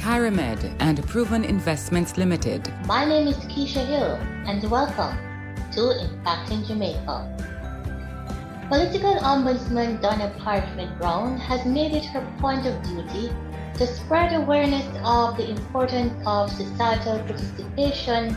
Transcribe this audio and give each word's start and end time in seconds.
Kyramed 0.00 0.74
and 0.80 1.06
Proven 1.08 1.44
Investments 1.44 2.16
Limited. 2.16 2.72
My 2.86 3.04
name 3.04 3.28
is 3.28 3.36
Keisha 3.52 3.84
Hill 3.84 4.14
and 4.48 4.64
welcome 4.70 5.14
to 5.72 5.80
Impacting 5.80 6.66
Jamaica. 6.66 7.28
Political 8.70 9.16
Ombudsman 9.16 10.00
Donna 10.00 10.32
Parchment 10.38 10.98
Brown 10.98 11.36
has 11.36 11.66
made 11.66 11.92
it 11.92 12.06
her 12.06 12.26
point 12.40 12.64
of 12.64 12.82
duty 12.82 13.30
to 13.74 13.86
spread 13.86 14.32
awareness 14.32 14.86
of 15.04 15.36
the 15.36 15.50
importance 15.50 16.14
of 16.24 16.50
societal 16.50 17.18
participation 17.24 18.34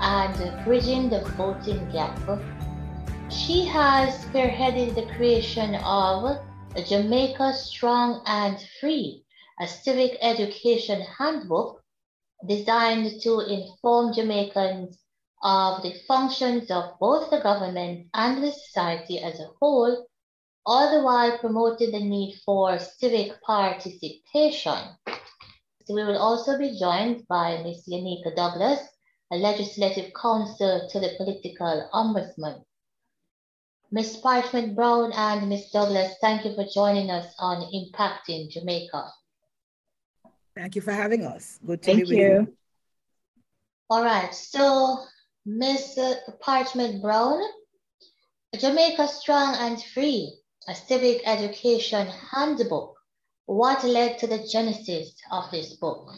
and 0.00 0.64
bridging 0.64 1.10
the 1.10 1.20
voting 1.36 1.88
gap. 1.92 2.18
She 3.30 3.64
has 3.66 4.18
spearheaded 4.24 4.96
the 4.96 5.06
creation 5.14 5.76
of 5.76 6.40
Jamaica 6.88 7.52
Strong 7.52 8.24
and 8.26 8.58
Free, 8.80 9.23
a 9.60 9.68
civic 9.68 10.18
education 10.20 11.00
handbook 11.18 11.82
designed 12.46 13.20
to 13.22 13.40
inform 13.40 14.12
Jamaicans 14.12 14.98
of 15.42 15.82
the 15.82 15.94
functions 16.08 16.70
of 16.70 16.98
both 16.98 17.30
the 17.30 17.40
government 17.40 18.08
and 18.14 18.42
the 18.42 18.50
society 18.50 19.20
as 19.20 19.38
a 19.38 19.50
whole, 19.60 20.06
all 20.66 20.90
the 20.90 21.04
while 21.04 21.38
promoting 21.38 21.92
the 21.92 22.00
need 22.00 22.40
for 22.44 22.78
civic 22.78 23.40
participation. 23.42 24.78
So 25.84 25.94
we 25.94 26.04
will 26.04 26.18
also 26.18 26.58
be 26.58 26.78
joined 26.78 27.28
by 27.28 27.62
Ms. 27.62 27.86
Yanika 27.88 28.34
Douglas, 28.34 28.80
a 29.30 29.36
legislative 29.36 30.12
counsel 30.14 30.88
to 30.90 31.00
the 31.00 31.14
political 31.18 31.88
ombudsman. 31.92 32.64
Ms. 33.90 34.16
Parchment 34.16 34.74
Brown 34.74 35.12
and 35.12 35.48
Ms. 35.48 35.70
Douglas, 35.70 36.14
thank 36.20 36.44
you 36.44 36.54
for 36.54 36.64
joining 36.64 37.10
us 37.10 37.34
on 37.38 37.70
Impacting 37.72 38.50
Jamaica. 38.50 39.12
Thank 40.56 40.76
you 40.76 40.82
for 40.82 40.92
having 40.92 41.24
us. 41.26 41.58
Good 41.66 41.82
to 41.82 41.86
Thank 41.86 41.98
be 41.98 42.02
with 42.04 42.18
you. 42.18 42.26
you. 42.26 42.56
All 43.90 44.04
right, 44.04 44.32
so 44.32 45.04
Ms. 45.44 45.98
Uh, 45.98 46.14
Parchment 46.40 47.02
Brown, 47.02 47.40
Jamaica 48.58 49.08
Strong 49.08 49.56
and 49.58 49.82
Free, 49.82 50.32
a 50.68 50.74
civic 50.74 51.22
education 51.26 52.06
handbook. 52.06 52.94
What 53.46 53.84
led 53.84 54.18
to 54.18 54.26
the 54.26 54.46
genesis 54.50 55.14
of 55.30 55.50
this 55.50 55.74
book? 55.74 56.10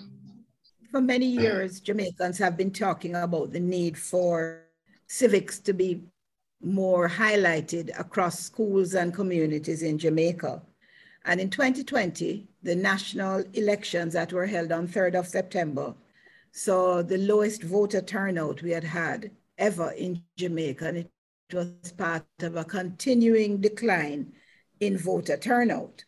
For 0.92 1.00
many 1.00 1.26
years, 1.26 1.80
Jamaicans 1.80 2.38
have 2.38 2.56
been 2.56 2.70
talking 2.70 3.16
about 3.16 3.52
the 3.52 3.60
need 3.60 3.98
for 3.98 4.62
civics 5.08 5.58
to 5.60 5.72
be 5.72 6.04
more 6.62 7.08
highlighted 7.08 7.98
across 7.98 8.38
schools 8.38 8.94
and 8.94 9.12
communities 9.12 9.82
in 9.82 9.98
Jamaica. 9.98 10.62
And 11.26 11.40
in 11.40 11.50
2020, 11.50 12.46
the 12.62 12.76
national 12.76 13.44
elections 13.52 14.12
that 14.12 14.32
were 14.32 14.46
held 14.46 14.70
on 14.70 14.86
3rd 14.86 15.18
of 15.18 15.26
September 15.26 15.94
saw 16.52 17.02
the 17.02 17.18
lowest 17.18 17.64
voter 17.64 18.00
turnout 18.00 18.62
we 18.62 18.70
had 18.70 18.84
had 18.84 19.32
ever 19.58 19.90
in 19.90 20.22
Jamaica. 20.36 20.86
And 20.86 20.98
it 20.98 21.10
was 21.52 21.92
part 21.98 22.24
of 22.40 22.54
a 22.54 22.64
continuing 22.64 23.60
decline 23.60 24.32
in 24.78 24.96
voter 24.96 25.36
turnout. 25.36 26.04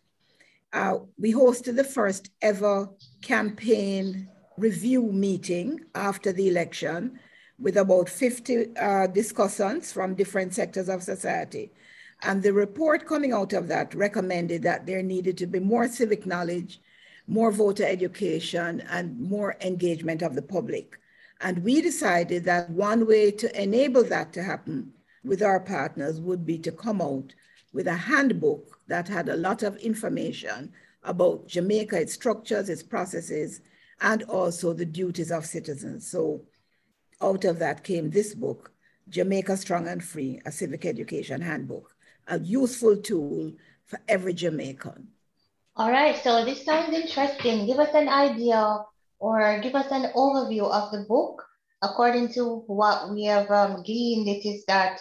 Uh, 0.73 0.99
we 1.19 1.33
hosted 1.33 1.75
the 1.75 1.85
first 1.85 2.31
ever 2.41 2.89
campaign 3.21 4.29
review 4.57 5.03
meeting 5.11 5.81
after 5.97 6.33
the 6.33 6.49
election 6.49 7.19
with 7.59 7.77
about 7.77 8.09
50 8.09 8.77
uh, 8.77 9.09
discussants 9.09 9.93
from 9.93 10.15
different 10.15 10.55
sectors 10.55 10.89
of 10.89 11.03
society. 11.03 11.73
And 12.23 12.43
the 12.43 12.53
report 12.53 13.07
coming 13.07 13.33
out 13.33 13.53
of 13.53 13.69
that 13.69 13.95
recommended 13.95 14.63
that 14.65 14.87
there 14.87 15.03
needed 15.03 15.39
to 15.39 15.47
be 15.47 15.61
more 15.61 15.87
civic 15.87 16.27
knowledge, 16.27 16.81
more 17.29 17.53
voter 17.53 17.85
education, 17.85 18.83
and 18.91 19.19
more 19.21 19.57
engagement 19.61 20.23
of 20.23 20.35
the 20.35 20.43
public. 20.43 20.99
And 21.41 21.63
we 21.63 21.81
decided 21.81 22.45
that 22.45 22.71
one 22.71 23.07
way 23.07 23.31
to 23.31 23.63
enable 23.63 24.03
that 24.05 24.33
to 24.33 24.43
happen 24.43 24.93
with 25.25 25.43
our 25.43 25.61
partners 25.61 26.21
would 26.21 26.45
be 26.45 26.59
to 26.59 26.73
come 26.73 27.01
out 27.01 27.35
with 27.73 27.87
a 27.87 27.95
handbook 27.95 28.81
that 28.89 29.07
had 29.07 29.29
a 29.29 29.37
lot 29.37 29.63
of 29.63 29.77
information 29.77 30.73
about 31.05 31.47
Jamaica, 31.47 32.01
its 32.01 32.15
structures, 32.15 32.69
its 32.69 32.83
processes, 32.83 33.61
and 34.01 34.25
also 34.25 34.73
the 34.73 34.85
duties 34.85 35.31
of 35.31 35.47
citizens. 35.47 36.11
So 36.11 36.43
out 37.21 37.45
of 37.45 37.61
that 37.61 37.85
came 37.85 38.11
this 38.11 38.35
book, 38.35 38.73
Jamaica 39.09 39.57
Strong 39.57 39.87
and 39.87 40.03
Free, 40.03 40.41
a 40.45 40.51
civic 40.51 40.85
education 40.85 41.41
handbook 41.41 41.95
a 42.29 42.39
useful 42.39 42.97
tool 42.97 43.53
for 43.87 43.99
every 44.09 44.35
Jamaican. 44.35 45.09
All 45.77 45.91
right, 45.91 46.17
so 46.23 46.45
this 46.45 46.65
sounds 46.65 46.95
interesting. 46.95 47.67
Give 47.67 47.79
us 47.79 47.95
an 47.95 48.09
idea 48.09 48.85
or 49.19 49.61
give 49.63 49.75
us 49.75 49.91
an 49.91 50.13
overview 50.15 50.71
of 50.71 50.91
the 50.93 51.05
book. 51.09 51.45
According 51.83 52.33
to 52.35 52.65
what 52.67 53.11
we 53.11 53.25
have 53.25 53.51
um, 53.51 53.83
gleaned, 53.85 54.29
it 54.29 54.47
is 54.47 54.65
that 54.67 55.01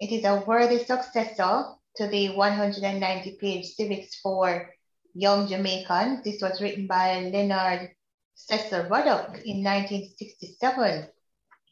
it 0.00 0.10
is 0.10 0.24
a 0.24 0.42
worthy 0.46 0.84
successor 0.84 1.64
to 1.96 2.06
the 2.08 2.30
190 2.30 3.38
page 3.40 3.66
Civics 3.66 4.20
for 4.20 4.68
Young 5.14 5.48
Jamaicans. 5.48 6.24
This 6.24 6.42
was 6.42 6.60
written 6.60 6.86
by 6.86 7.20
Leonard 7.20 7.90
Cecil 8.34 8.88
Ruddock 8.88 9.38
in 9.44 9.62
1967. 9.62 11.08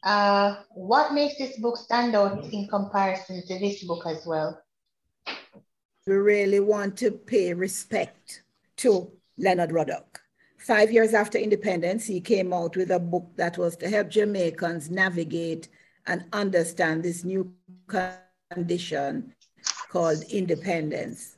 Uh, 0.03 0.55
what 0.71 1.13
makes 1.13 1.37
this 1.37 1.59
book 1.59 1.77
stand 1.77 2.15
out 2.15 2.43
in 2.53 2.67
comparison 2.67 3.43
to 3.47 3.59
this 3.59 3.83
book 3.83 4.05
as 4.05 4.25
well? 4.25 4.61
We 6.07 6.15
really 6.15 6.61
want 6.61 6.97
to 6.97 7.11
pay 7.11 7.53
respect 7.53 8.41
to 8.77 9.11
Leonard 9.37 9.73
Ruddock. 9.73 10.21
Five 10.57 10.91
years 10.91 11.13
after 11.13 11.37
independence, 11.37 12.05
he 12.05 12.21
came 12.21 12.53
out 12.53 12.77
with 12.77 12.91
a 12.91 12.99
book 12.99 13.29
that 13.35 13.57
was 13.57 13.75
to 13.77 13.89
help 13.89 14.09
Jamaicans 14.09 14.89
navigate 14.89 15.67
and 16.07 16.23
understand 16.31 17.03
this 17.03 17.25
new 17.25 17.53
condition 18.49 19.33
called 19.89 20.23
independence, 20.31 21.35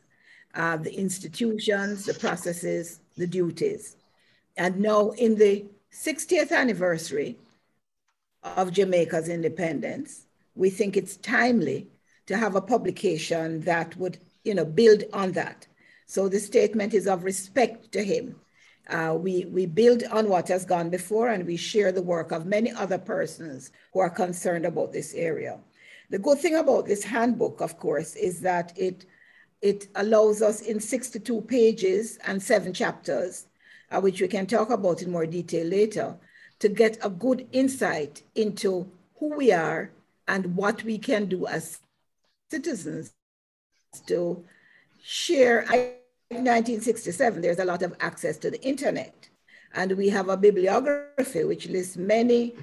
uh, 0.53 0.77
the 0.77 0.93
institutions, 0.93 2.05
the 2.05 2.13
processes, 2.13 2.99
the 3.17 3.25
duties. 3.27 3.95
And 4.55 4.79
now, 4.79 5.09
in 5.11 5.35
the 5.35 5.65
60th 5.91 6.51
anniversary 6.51 7.37
of 8.43 8.71
Jamaica's 8.71 9.29
independence, 9.29 10.27
we 10.53 10.69
think 10.69 10.95
it's 10.95 11.17
timely 11.17 11.87
to 12.27 12.37
have 12.37 12.55
a 12.55 12.61
publication 12.61 13.61
that 13.61 13.95
would 13.97 14.19
you 14.43 14.53
know, 14.53 14.65
build 14.65 15.03
on 15.13 15.31
that. 15.33 15.67
So 16.05 16.27
the 16.27 16.39
statement 16.39 16.93
is 16.93 17.07
of 17.07 17.23
respect 17.23 17.91
to 17.91 18.03
him. 18.03 18.35
Uh, 18.89 19.15
we, 19.19 19.45
we 19.45 19.67
build 19.67 20.03
on 20.11 20.27
what 20.27 20.47
has 20.47 20.65
gone 20.65 20.89
before 20.89 21.29
and 21.29 21.45
we 21.45 21.55
share 21.55 21.91
the 21.91 22.01
work 22.01 22.31
of 22.31 22.47
many 22.47 22.71
other 22.71 22.97
persons 22.97 23.71
who 23.93 23.99
are 23.99 24.09
concerned 24.09 24.65
about 24.65 24.91
this 24.91 25.13
area. 25.13 25.59
The 26.09 26.17
good 26.17 26.39
thing 26.39 26.55
about 26.55 26.87
this 26.87 27.03
handbook, 27.03 27.61
of 27.61 27.77
course, 27.77 28.15
is 28.15 28.41
that 28.41 28.75
it, 28.75 29.05
it 29.61 29.87
allows 29.93 30.41
us 30.41 30.61
in 30.61 30.79
62 30.79 31.41
pages 31.41 32.17
and 32.25 32.41
seven 32.41 32.73
chapters, 32.73 33.45
uh, 33.91 34.01
which 34.01 34.19
we 34.19 34.27
can 34.27 34.47
talk 34.47 34.71
about 34.71 35.03
in 35.03 35.11
more 35.11 35.27
detail 35.27 35.67
later, 35.67 36.17
to 36.57 36.69
get 36.69 36.97
a 37.05 37.09
good 37.09 37.47
insight 37.51 38.23
into 38.33 38.89
who 39.19 39.35
we 39.35 39.51
are 39.51 39.91
and 40.27 40.55
what 40.55 40.83
we 40.83 40.97
can 40.97 41.27
do 41.27 41.45
as 41.45 41.79
citizens 42.49 43.13
to 44.07 44.43
share. 45.01 45.65
I, 45.69 45.95
1967, 46.29 47.41
there's 47.41 47.59
a 47.59 47.65
lot 47.65 47.81
of 47.81 47.95
access 47.99 48.37
to 48.37 48.51
the 48.51 48.61
internet. 48.61 49.29
And 49.73 49.93
we 49.93 50.09
have 50.09 50.29
a 50.29 50.37
bibliography 50.37 51.43
which 51.43 51.67
lists 51.67 51.97
many 51.97 52.53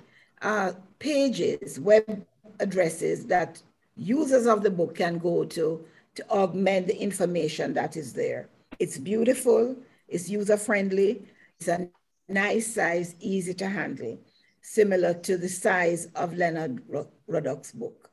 uh, 0.43 0.73
pages, 0.99 1.81
web 1.81 2.25
addresses 2.61 3.27
that 3.27 3.63
users 3.97 4.47
of 4.47 4.63
the 4.63 4.71
book 4.71 4.95
can 4.95 5.19
go 5.19 5.45
to 5.45 5.85
to 6.15 6.31
augment 6.31 6.87
the 6.87 6.97
information 6.97 7.75
that 7.75 7.97
is 7.97 8.13
there. 8.13 8.49
It's 8.79 8.97
beautiful, 8.97 9.77
it's 10.09 10.31
user 10.31 10.57
friendly, 10.57 11.23
it's 11.61 11.69
a 11.69 11.89
nice 12.29 12.75
size, 12.75 13.15
easy 13.21 13.53
to 13.55 13.69
handle, 13.69 14.19
similar 14.63 15.13
to 15.15 15.37
the 15.37 15.49
size 15.49 16.07
of 16.15 16.35
Leonard 16.35 16.83
Ruddock's 17.27 17.73
book. 17.73 18.11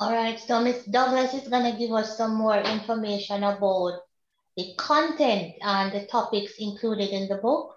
All 0.00 0.12
right, 0.12 0.40
so 0.40 0.62
Ms. 0.62 0.84
Douglas 0.86 1.34
is 1.34 1.46
going 1.46 1.70
to 1.70 1.78
give 1.78 1.92
us 1.92 2.16
some 2.16 2.34
more 2.34 2.56
information 2.56 3.44
about 3.44 4.00
the 4.56 4.72
content 4.78 5.56
and 5.60 5.92
the 5.92 6.06
topics 6.06 6.54
included 6.58 7.10
in 7.10 7.28
the 7.28 7.36
book. 7.36 7.76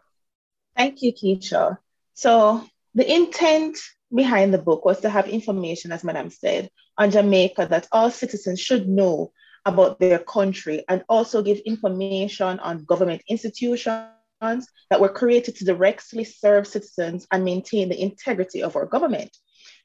Thank 0.78 1.02
you, 1.02 1.12
Keisha. 1.12 1.78
So 2.14 2.66
the 2.96 3.14
intent 3.14 3.78
behind 4.16 4.54
the 4.54 4.58
book 4.58 4.86
was 4.86 5.02
to 5.02 5.10
have 5.10 5.28
information, 5.28 5.92
as 5.92 6.06
Madam 6.06 6.30
said, 6.30 6.70
on 6.98 7.12
Jamaica 7.12 7.68
that 7.70 7.90
all 7.92 8.10
citizens 8.10 8.62
should 8.62 8.88
know 8.88 9.34
about 9.66 10.00
their 10.00 10.20
country 10.20 10.86
and 10.88 11.04
also 11.10 11.42
give 11.42 11.58
information 11.66 12.58
on 12.60 12.86
government 12.86 13.22
institutions 13.28 14.08
that 14.40 15.02
were 15.02 15.10
created 15.10 15.58
to 15.58 15.66
directly 15.66 16.24
serve 16.24 16.68
citizens 16.68 17.28
and 17.34 17.44
maintain 17.44 17.90
the 17.90 18.02
integrity 18.02 18.64
of 18.64 18.78
our 18.78 18.86
government. 18.86 19.36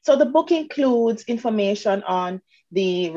So 0.01 0.15
the 0.15 0.25
book 0.25 0.51
includes 0.51 1.23
information 1.23 2.03
on 2.03 2.41
the 2.71 3.13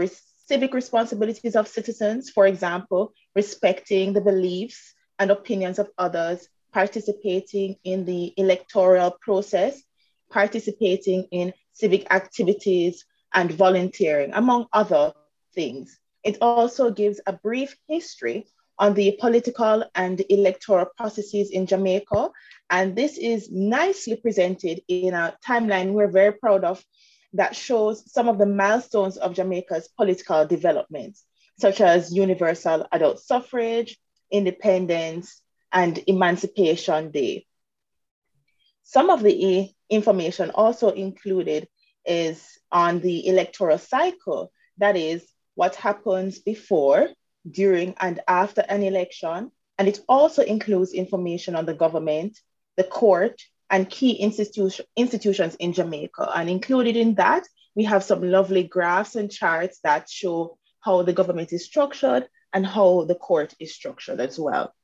civic 0.46 0.74
responsibilities 0.74 1.56
of 1.56 1.68
citizens, 1.68 2.30
for 2.30 2.46
example, 2.46 3.12
respecting 3.34 4.12
the 4.12 4.20
beliefs 4.20 4.94
and 5.18 5.30
opinions 5.30 5.78
of 5.78 5.90
others, 5.98 6.48
participating 6.72 7.76
in 7.84 8.04
the 8.04 8.34
electoral 8.36 9.12
process, 9.20 9.82
participating 10.30 11.28
in 11.30 11.52
civic 11.72 12.12
activities, 12.12 13.04
and 13.34 13.50
volunteering, 13.52 14.32
among 14.34 14.66
other 14.72 15.12
things. 15.54 15.98
It 16.24 16.38
also 16.40 16.90
gives 16.90 17.20
a 17.26 17.32
brief 17.32 17.76
history 17.88 18.46
on 18.78 18.94
the 18.94 19.16
political 19.20 19.84
and 19.94 20.22
electoral 20.28 20.86
processes 20.96 21.50
in 21.50 21.66
Jamaica. 21.66 22.30
And 22.70 22.96
this 22.96 23.18
is 23.18 23.50
nicely 23.50 24.16
presented 24.16 24.82
in 24.88 25.14
a 25.14 25.36
timeline 25.46 25.92
we're 25.92 26.08
very 26.08 26.32
proud 26.32 26.64
of 26.64 26.82
that 27.34 27.56
shows 27.56 28.10
some 28.10 28.28
of 28.28 28.38
the 28.38 28.46
milestones 28.46 29.16
of 29.16 29.34
Jamaica's 29.34 29.88
political 29.88 30.46
development, 30.46 31.18
such 31.58 31.80
as 31.80 32.14
universal 32.14 32.86
adult 32.92 33.20
suffrage, 33.20 33.98
independence, 34.30 35.40
and 35.72 36.02
Emancipation 36.06 37.10
Day. 37.10 37.46
Some 38.82 39.10
of 39.10 39.22
the 39.22 39.70
information 39.88 40.50
also 40.50 40.90
included 40.90 41.68
is 42.04 42.58
on 42.70 43.00
the 43.00 43.28
electoral 43.28 43.78
cycle, 43.78 44.52
that 44.78 44.96
is, 44.96 45.26
what 45.54 45.74
happens 45.76 46.38
before, 46.38 47.08
during, 47.48 47.94
and 48.00 48.20
after 48.26 48.62
an 48.68 48.82
election. 48.82 49.52
And 49.78 49.88
it 49.88 50.00
also 50.08 50.42
includes 50.42 50.92
information 50.92 51.54
on 51.54 51.66
the 51.66 51.74
government, 51.74 52.38
the 52.76 52.84
court, 52.84 53.40
and 53.70 53.88
key 53.88 54.12
institution, 54.12 54.84
institutions 54.96 55.56
in 55.56 55.72
Jamaica. 55.72 56.30
And 56.36 56.48
included 56.48 56.96
in 56.96 57.14
that, 57.14 57.44
we 57.74 57.84
have 57.84 58.04
some 58.04 58.22
lovely 58.22 58.64
graphs 58.64 59.16
and 59.16 59.30
charts 59.30 59.80
that 59.82 60.10
show 60.10 60.58
how 60.80 61.02
the 61.02 61.12
government 61.14 61.52
is 61.52 61.64
structured 61.64 62.28
and 62.52 62.66
how 62.66 63.04
the 63.04 63.14
court 63.14 63.54
is 63.58 63.74
structured 63.74 64.20
as 64.20 64.38
well. 64.38 64.74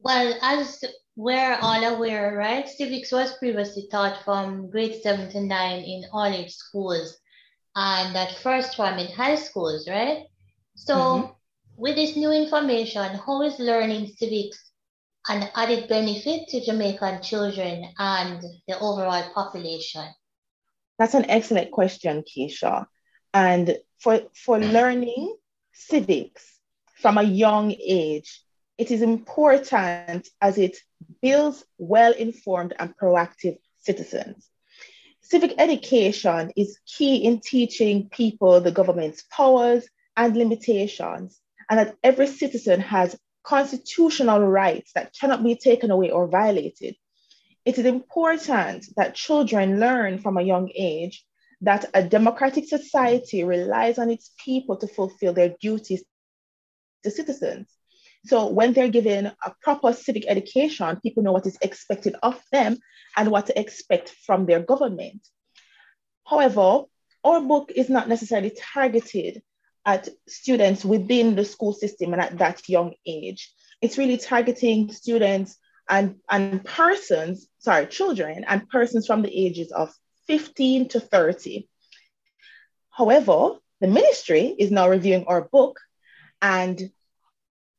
Well, 0.00 0.34
as 0.42 0.84
we're 1.16 1.56
all 1.62 1.82
aware, 1.82 2.36
right, 2.36 2.68
civics 2.68 3.10
was 3.10 3.32
previously 3.38 3.88
taught 3.90 4.22
from 4.22 4.70
grade 4.70 5.00
seven 5.02 5.30
to 5.30 5.40
nine 5.40 5.82
in 5.82 6.04
all 6.12 6.30
its 6.30 6.56
schools 6.56 7.16
and 7.74 8.14
that 8.14 8.36
first 8.38 8.78
one 8.78 8.98
in 8.98 9.10
high 9.12 9.36
schools, 9.36 9.88
right? 9.88 10.24
So 10.74 10.94
mm-hmm. 10.94 11.32
with 11.76 11.96
this 11.96 12.16
new 12.16 12.32
information, 12.32 13.14
how 13.14 13.42
is 13.42 13.58
learning 13.58 14.08
civics 14.16 14.72
an 15.28 15.48
added 15.54 15.88
benefit 15.88 16.48
to 16.48 16.64
Jamaican 16.64 17.22
children 17.22 17.84
and 17.98 18.42
the 18.68 18.78
overall 18.78 19.30
population? 19.34 20.04
That's 20.98 21.14
an 21.14 21.28
excellent 21.28 21.70
question, 21.70 22.22
Keisha. 22.22 22.86
And 23.34 23.76
for, 23.98 24.20
for 24.34 24.58
learning 24.58 25.36
civics 25.72 26.58
from 26.96 27.18
a 27.18 27.22
young 27.22 27.72
age, 27.72 28.42
it 28.78 28.90
is 28.90 29.02
important 29.02 30.28
as 30.40 30.58
it 30.58 30.76
builds 31.22 31.64
well-informed 31.78 32.74
and 32.78 32.94
proactive 32.96 33.58
citizens. 33.78 34.48
Civic 35.22 35.54
education 35.58 36.52
is 36.56 36.78
key 36.86 37.16
in 37.16 37.40
teaching 37.40 38.08
people 38.10 38.60
the 38.60 38.70
government's 38.70 39.24
powers 39.30 39.88
and 40.16 40.36
limitations, 40.36 41.40
and 41.68 41.78
that 41.78 41.96
every 42.04 42.26
citizen 42.26 42.80
has 42.80 43.18
constitutional 43.46 44.40
rights 44.40 44.90
that 44.94 45.14
cannot 45.18 45.44
be 45.44 45.54
taken 45.54 45.90
away 45.90 46.10
or 46.10 46.26
violated. 46.26 46.96
It 47.64 47.78
is 47.78 47.86
important 47.86 48.86
that 48.96 49.14
children 49.14 49.78
learn 49.78 50.18
from 50.18 50.36
a 50.36 50.42
young 50.42 50.70
age 50.74 51.24
that 51.60 51.86
a 51.94 52.02
democratic 52.02 52.68
society 52.68 53.44
relies 53.44 53.98
on 53.98 54.10
its 54.10 54.32
people 54.44 54.76
to 54.78 54.88
fulfill 54.88 55.32
their 55.32 55.54
duties 55.60 56.04
to 57.04 57.10
citizens. 57.10 57.68
So 58.26 58.48
when 58.48 58.72
they're 58.72 58.88
given 58.88 59.26
a 59.26 59.54
proper 59.62 59.92
civic 59.92 60.26
education, 60.26 61.00
people 61.00 61.22
know 61.22 61.32
what 61.32 61.46
is 61.46 61.58
expected 61.62 62.16
of 62.22 62.42
them 62.50 62.78
and 63.16 63.30
what 63.30 63.46
to 63.46 63.58
expect 63.58 64.10
from 64.26 64.46
their 64.46 64.60
government. 64.60 65.26
However, 66.26 66.82
our 67.22 67.40
book 67.40 67.72
is 67.74 67.88
not 67.88 68.08
necessarily 68.08 68.52
targeted 68.74 69.42
at 69.86 70.08
students 70.26 70.84
within 70.84 71.36
the 71.36 71.44
school 71.44 71.72
system 71.72 72.12
and 72.12 72.20
at 72.20 72.38
that 72.38 72.68
young 72.68 72.92
age. 73.06 73.54
It's 73.80 73.96
really 73.96 74.16
targeting 74.16 74.92
students 74.92 75.56
and, 75.88 76.16
and 76.28 76.64
persons, 76.64 77.48
sorry, 77.58 77.86
children 77.86 78.44
and 78.48 78.68
persons 78.68 79.06
from 79.06 79.22
the 79.22 79.46
ages 79.46 79.70
of 79.70 79.94
15 80.26 80.88
to 80.88 81.00
30. 81.00 81.68
However, 82.90 83.52
the 83.80 83.86
ministry 83.86 84.56
is 84.58 84.72
now 84.72 84.88
reviewing 84.88 85.26
our 85.26 85.42
book 85.42 85.78
and 86.42 86.90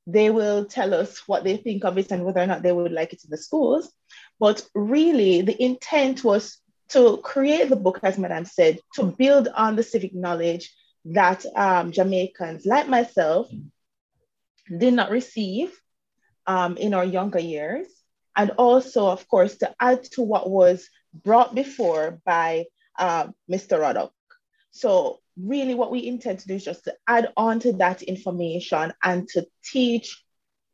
they 0.06 0.30
will 0.30 0.64
tell 0.64 0.94
us 0.94 1.22
what 1.28 1.44
they 1.44 1.58
think 1.58 1.84
of 1.84 1.98
it 1.98 2.12
and 2.12 2.24
whether 2.24 2.40
or 2.40 2.48
not 2.48 2.64
they 2.64 2.72
would 2.72 2.94
like 2.94 3.12
it 3.12 3.24
in 3.26 3.30
the 3.30 3.38
schools. 3.38 3.92
But 4.40 4.66
really, 4.74 5.42
the 5.42 5.62
intent 5.62 6.24
was 6.24 6.58
to 6.90 7.18
create 7.18 7.68
the 7.68 7.76
book, 7.76 8.00
as 8.04 8.18
Madame 8.18 8.46
said, 8.46 8.80
to 8.96 9.04
build 9.04 9.50
on 9.50 9.76
the 9.76 9.84
civic 9.84 10.14
knowledge 10.14 10.74
that 11.14 11.46
um, 11.56 11.92
Jamaicans, 11.92 12.66
like 12.66 12.88
myself, 12.88 13.50
did 14.76 14.94
not 14.94 15.12
receive 15.12 15.72
um, 16.46 16.78
in 16.78 16.94
our 16.94 17.06
younger 17.06 17.40
years. 17.40 17.88
And 18.36 18.52
also, 18.52 19.08
of 19.08 19.28
course, 19.28 19.58
to 19.58 19.74
add 19.80 20.04
to 20.12 20.22
what 20.22 20.50
was 20.50 20.90
brought 21.14 21.56
before 21.56 22.20
by 22.26 22.66
uh, 23.00 23.28
Mr. 23.50 23.80
Ruddock. 23.80 24.12
So 24.72 25.20
really 25.42 25.76
what 25.76 25.92
we 25.92 26.06
intend 26.06 26.40
to 26.40 26.48
do 26.48 26.56
is 26.56 26.66
just 26.66 26.84
to 26.86 26.96
add 27.08 27.32
on 27.38 27.60
to 27.62 27.74
that 27.74 28.02
information 28.04 28.94
and 29.04 29.28
to 29.30 29.48
teach 29.64 30.24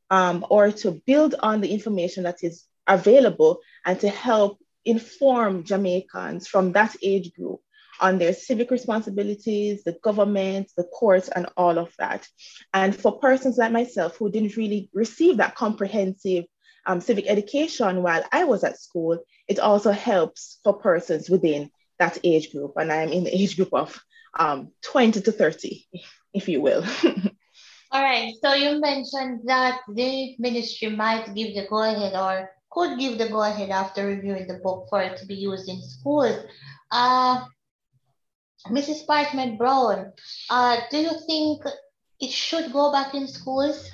um, 0.09 0.45
or 0.49 0.71
to 0.71 1.01
build 1.05 1.35
on 1.39 1.61
the 1.61 1.71
information 1.71 2.23
that 2.23 2.43
is 2.43 2.65
available 2.87 3.59
and 3.85 3.99
to 4.01 4.09
help 4.09 4.59
inform 4.85 5.63
Jamaicans 5.63 6.47
from 6.47 6.73
that 6.73 6.95
age 7.01 7.33
group 7.33 7.61
on 8.03 8.17
their 8.17 8.33
civic 8.33 8.69
responsibilities, 8.69 9.83
the 9.85 9.97
government, 10.03 10.69
the 10.75 10.83
courts, 10.83 11.29
and 11.29 11.47
all 11.55 11.79
of 11.79 11.91
that. 11.97 12.27
And 12.73 12.93
for 12.93 13.17
persons 13.17 13.57
like 13.57 13.71
myself 13.71 14.17
who 14.17 14.29
didn't 14.29 14.57
really 14.57 14.89
receive 14.93 15.37
that 15.37 15.55
comprehensive 15.55 16.43
um, 16.85 16.99
civic 16.99 17.27
education 17.27 18.03
while 18.03 18.23
I 18.31 18.43
was 18.43 18.65
at 18.65 18.77
school, 18.77 19.23
it 19.47 19.57
also 19.57 19.91
helps 19.91 20.59
for 20.65 20.73
persons 20.73 21.29
within 21.29 21.71
that 21.97 22.17
age 22.25 22.51
group. 22.51 22.73
And 22.75 22.91
I'm 22.91 23.09
in 23.09 23.23
the 23.23 23.35
age 23.35 23.55
group 23.55 23.73
of 23.73 23.97
um, 24.37 24.71
20 24.81 25.21
to 25.21 25.31
30, 25.31 25.87
if 26.33 26.49
you 26.49 26.61
will. 26.61 26.83
All 27.91 28.01
right. 28.01 28.33
So 28.41 28.53
you 28.53 28.81
mentioned 28.81 29.41
that 29.45 29.79
the 29.87 30.35
ministry 30.39 30.89
might 30.89 31.33
give 31.33 31.55
the 31.55 31.67
go 31.69 31.83
ahead 31.83 32.15
or 32.15 32.49
could 32.69 32.99
give 32.99 33.17
the 33.17 33.29
go 33.29 33.43
ahead 33.43 33.69
after 33.69 34.07
reviewing 34.07 34.47
the 34.47 34.55
book 34.55 34.87
for 34.89 35.01
it 35.01 35.15
to 35.17 35.25
be 35.25 35.35
used 35.35 35.69
in 35.69 35.81
schools. 35.81 36.43
Uh, 36.91 37.45
Mrs. 38.67 39.05
Parchment 39.05 39.57
Brown, 39.57 40.13
uh, 40.49 40.77
do 40.89 40.97
you 40.97 41.11
think 41.27 41.63
it 42.19 42.31
should 42.31 42.71
go 42.71 42.91
back 42.91 43.13
in 43.13 43.27
schools? 43.27 43.89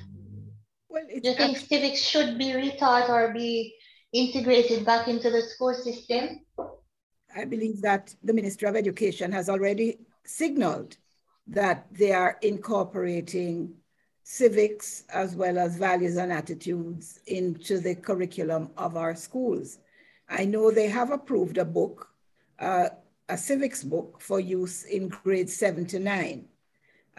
Well, 0.89 1.03
do 1.07 1.29
you 1.29 1.35
think 1.35 1.57
civics 1.57 2.01
should 2.01 2.37
be 2.37 2.51
retaught 2.51 3.09
or 3.09 3.33
be 3.33 3.75
integrated 4.13 4.85
back 4.85 5.07
into 5.07 5.29
the 5.29 5.41
school 5.41 5.73
system? 5.73 6.41
I 7.35 7.45
believe 7.45 7.81
that 7.81 8.15
the 8.23 8.33
Ministry 8.33 8.67
of 8.67 8.75
Education 8.75 9.31
has 9.31 9.49
already 9.49 9.99
signaled 10.25 10.97
that 11.47 11.87
they 11.91 12.11
are 12.11 12.37
incorporating 12.41 13.73
civics 14.23 15.03
as 15.09 15.35
well 15.35 15.57
as 15.57 15.77
values 15.77 16.17
and 16.17 16.31
attitudes 16.31 17.19
into 17.25 17.79
the 17.79 17.95
curriculum 17.95 18.69
of 18.77 18.95
our 18.95 19.15
schools. 19.15 19.79
I 20.29 20.45
know 20.45 20.69
they 20.69 20.87
have 20.87 21.11
approved 21.11 21.57
a 21.57 21.65
book, 21.65 22.09
uh, 22.59 22.89
a 23.29 23.37
civics 23.37 23.83
book 23.83 24.19
for 24.19 24.39
use 24.39 24.83
in 24.83 25.07
grades 25.07 25.55
seven 25.55 25.85
to 25.85 25.99
nine. 25.99 26.45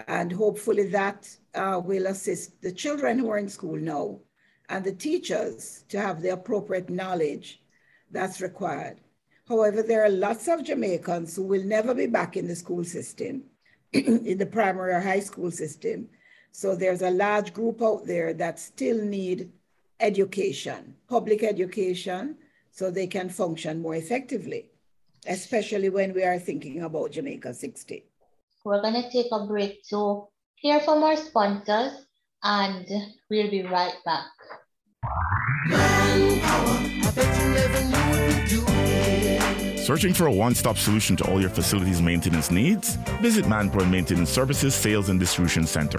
And 0.09 0.33
hopefully 0.33 0.89
that 0.89 1.29
uh, 1.55 1.81
will 1.83 2.07
assist 2.07 2.61
the 2.61 2.73
children 2.73 3.19
who 3.19 3.31
are 3.31 3.39
in 3.39 3.49
school 3.49 3.77
now 3.77 4.19
and 4.69 4.85
the 4.85 4.93
teachers 4.93 5.85
to 5.89 6.01
have 6.01 6.21
the 6.21 6.33
appropriate 6.33 6.91
knowledge 6.91 7.63
that's 8.11 8.41
required. 8.41 9.01
However, 9.49 9.83
there 9.83 10.05
are 10.05 10.11
lots 10.11 10.49
of 10.49 10.65
Jamaicans 10.65 11.37
who 11.37 11.43
will 11.43 11.65
never 11.65 11.95
be 11.95 12.07
back 12.07 12.37
in 12.37 12.47
the 12.47 12.55
school 12.55 12.85
system, 12.85 13.45
in 13.93 14.39
the 14.39 14.47
primary 14.47 14.95
or 14.95 15.01
high 15.01 15.21
school 15.21 15.51
system. 15.51 16.09
So 16.53 16.75
there's 16.75 17.03
a 17.03 17.11
large 17.11 17.53
group 17.53 17.83
out 17.83 18.07
there 18.07 18.33
that 18.35 18.59
still 18.59 19.05
need 19.05 19.51
education, 19.99 20.97
public 21.09 21.43
education, 21.43 22.37
so 22.71 22.91
they 22.91 23.07
can 23.07 23.29
function 23.29 23.83
more 23.83 23.97
effectively. 23.97 24.70
Especially 25.27 25.89
when 25.89 26.15
we 26.15 26.25
are 26.25 26.39
thinking 26.39 26.83
about 26.83 27.13
Jamaica 27.13 27.55
60. 27.55 28.05
We're 28.65 28.83
going 28.83 29.03
to 29.03 29.11
take 29.11 29.27
a 29.33 29.47
break 29.47 29.83
to 29.89 30.29
hear 30.55 30.81
from 30.81 31.03
our 31.03 31.17
sponsors 31.17 32.07
and 32.43 32.87
we'll 33.29 33.51
be 33.51 33.63
right 33.63 33.95
back. 34.05 34.27
Searching 39.79 40.15
for 40.15 40.27
a 40.27 40.33
one 40.33 40.55
stop 40.55 40.77
solution 40.79 41.17
to 41.17 41.25
all 41.31 41.41
your 41.41 41.51
facilities 41.51 42.01
maintenance 42.01 42.51
needs? 42.51 42.97
Visit 43.21 43.49
Manpower 43.49 43.85
Maintenance 43.87 44.31
Services 44.31 44.75
Sales 44.75 45.09
and 45.09 45.19
Distribution 45.19 45.67
Center. 45.67 45.99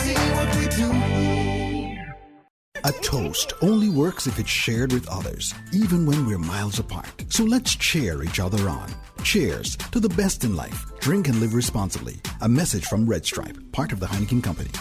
A 2.83 2.91
toast 2.91 3.53
only 3.61 3.89
works 3.89 4.25
if 4.25 4.39
it's 4.39 4.49
shared 4.49 4.91
with 4.91 5.07
others, 5.07 5.53
even 5.71 6.03
when 6.03 6.25
we're 6.25 6.39
miles 6.39 6.79
apart. 6.79 7.25
So 7.29 7.43
let's 7.43 7.75
cheer 7.75 8.23
each 8.23 8.39
other 8.39 8.67
on. 8.67 8.89
Cheers 9.23 9.75
to 9.91 9.99
the 9.99 10.09
best 10.09 10.43
in 10.43 10.55
life. 10.55 10.85
Drink 10.99 11.27
and 11.27 11.39
live 11.39 11.53
responsibly. 11.53 12.15
A 12.41 12.49
message 12.49 12.85
from 12.85 13.05
Red 13.05 13.23
Stripe, 13.23 13.55
part 13.71 13.91
of 13.91 13.99
the 13.99 14.07
Heineken 14.07 14.41
Company. 14.41 14.71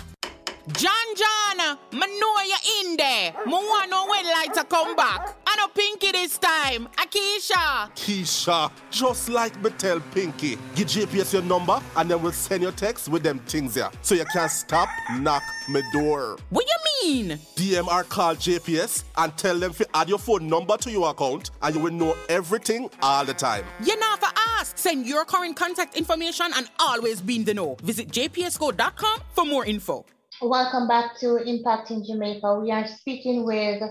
John 0.73 0.93
John, 1.15 1.79
me 1.93 2.07
know 2.21 2.41
you 2.41 2.57
in 2.81 2.97
there. 2.97 3.35
Me 3.45 3.53
want 3.53 3.91
lights 3.91 4.57
are 4.57 4.65
come 4.65 4.97
back. 4.97 5.40
I 5.53 5.57
know 5.57 5.67
Pinky 5.67 6.13
this 6.13 6.39
time. 6.39 6.89
Akisha. 6.97 7.91
Keisha, 7.97 8.71
just 8.89 9.29
like 9.29 9.61
me 9.61 9.71
tell 9.71 9.99
Pinky, 9.99 10.57
give 10.77 10.87
JPS 10.87 11.33
your 11.33 11.43
number 11.43 11.83
and 11.97 12.09
then 12.09 12.23
we'll 12.23 12.31
send 12.31 12.63
your 12.63 12.71
text 12.71 13.09
with 13.09 13.25
them 13.25 13.41
things 13.41 13.75
here. 13.75 13.91
So 14.03 14.15
you 14.15 14.25
can 14.27 14.49
stop, 14.49 14.89
knock 15.19 15.43
me 15.69 15.83
door. 15.93 16.39
What 16.51 16.65
you 16.69 16.77
mean? 17.03 17.39
DMR 17.57 18.09
call 18.09 18.37
JPS 18.37 19.03
and 19.17 19.37
tell 19.37 19.59
them 19.59 19.75
to 19.75 19.89
add 19.93 20.09
your 20.09 20.21
phone 20.21 20.47
number 20.47 20.77
to 20.77 20.89
your 20.89 21.11
account 21.11 21.51
and 21.63 21.75
you 21.75 21.81
will 21.81 21.91
know 21.91 22.17
everything 22.29 22.89
all 23.03 23.25
the 23.25 23.35
time. 23.35 23.65
You're 23.83 23.99
not 23.99 24.21
for 24.21 24.31
ask. 24.57 24.79
Send 24.79 25.05
your 25.05 25.25
current 25.25 25.57
contact 25.57 25.97
information 25.97 26.47
and 26.55 26.71
always 26.79 27.21
be 27.21 27.35
in 27.35 27.45
the 27.45 27.55
know. 27.55 27.77
Visit 27.83 28.11
jpsco.com 28.11 29.19
for 29.33 29.45
more 29.45 29.67
info. 29.67 30.07
Welcome 30.41 30.87
back 30.87 31.19
to 31.19 31.41
Impacting 31.45 32.07
Jamaica. 32.07 32.61
We 32.61 32.71
are 32.71 32.87
speaking 32.87 33.45
with 33.45 33.83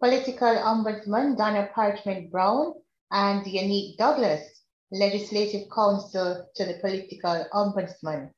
Political 0.00 0.56
Ombudsman 0.56 1.36
Donna 1.38 1.70
Parchment 1.74 2.30
Brown 2.30 2.74
and 3.10 3.44
Yaniek 3.46 3.96
Douglas, 3.96 4.62
Legislative 4.92 5.68
Counsel 5.74 6.46
to 6.54 6.64
the 6.64 6.78
Political 6.80 7.46
Ombudsman. 7.52 8.30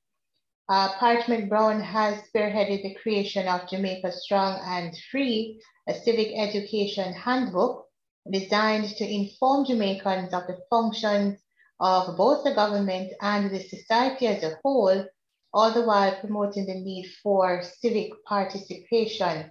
Uh, 0.68 0.92
Parchment 0.98 1.48
Brown 1.48 1.80
has 1.80 2.22
spearheaded 2.28 2.82
the 2.82 2.94
creation 2.94 3.48
of 3.48 3.68
Jamaica 3.68 4.12
Strong 4.12 4.60
and 4.64 4.96
Free, 5.10 5.60
a 5.88 5.94
civic 5.94 6.36
education 6.36 7.12
handbook 7.12 7.86
designed 8.30 8.88
to 8.96 9.04
inform 9.04 9.64
Jamaicans 9.64 10.32
of 10.32 10.46
the 10.46 10.58
functions 10.70 11.40
of 11.80 12.16
both 12.16 12.44
the 12.44 12.54
government 12.54 13.12
and 13.20 13.50
the 13.50 13.60
society 13.60 14.26
as 14.26 14.42
a 14.42 14.58
whole 14.62 15.06
all 15.52 15.72
the 15.72 15.82
while 15.82 16.14
promoting 16.20 16.66
the 16.66 16.74
need 16.74 17.10
for 17.22 17.62
civic 17.62 18.12
participation. 18.26 19.50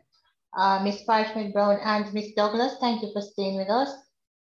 Uh, 0.55 0.81
Ms. 0.83 1.03
Parchment 1.05 1.53
Brown 1.53 1.79
and 1.83 2.13
Ms. 2.13 2.33
Douglas, 2.35 2.75
thank 2.79 3.01
you 3.01 3.11
for 3.13 3.21
staying 3.21 3.57
with 3.57 3.69
us. 3.69 3.89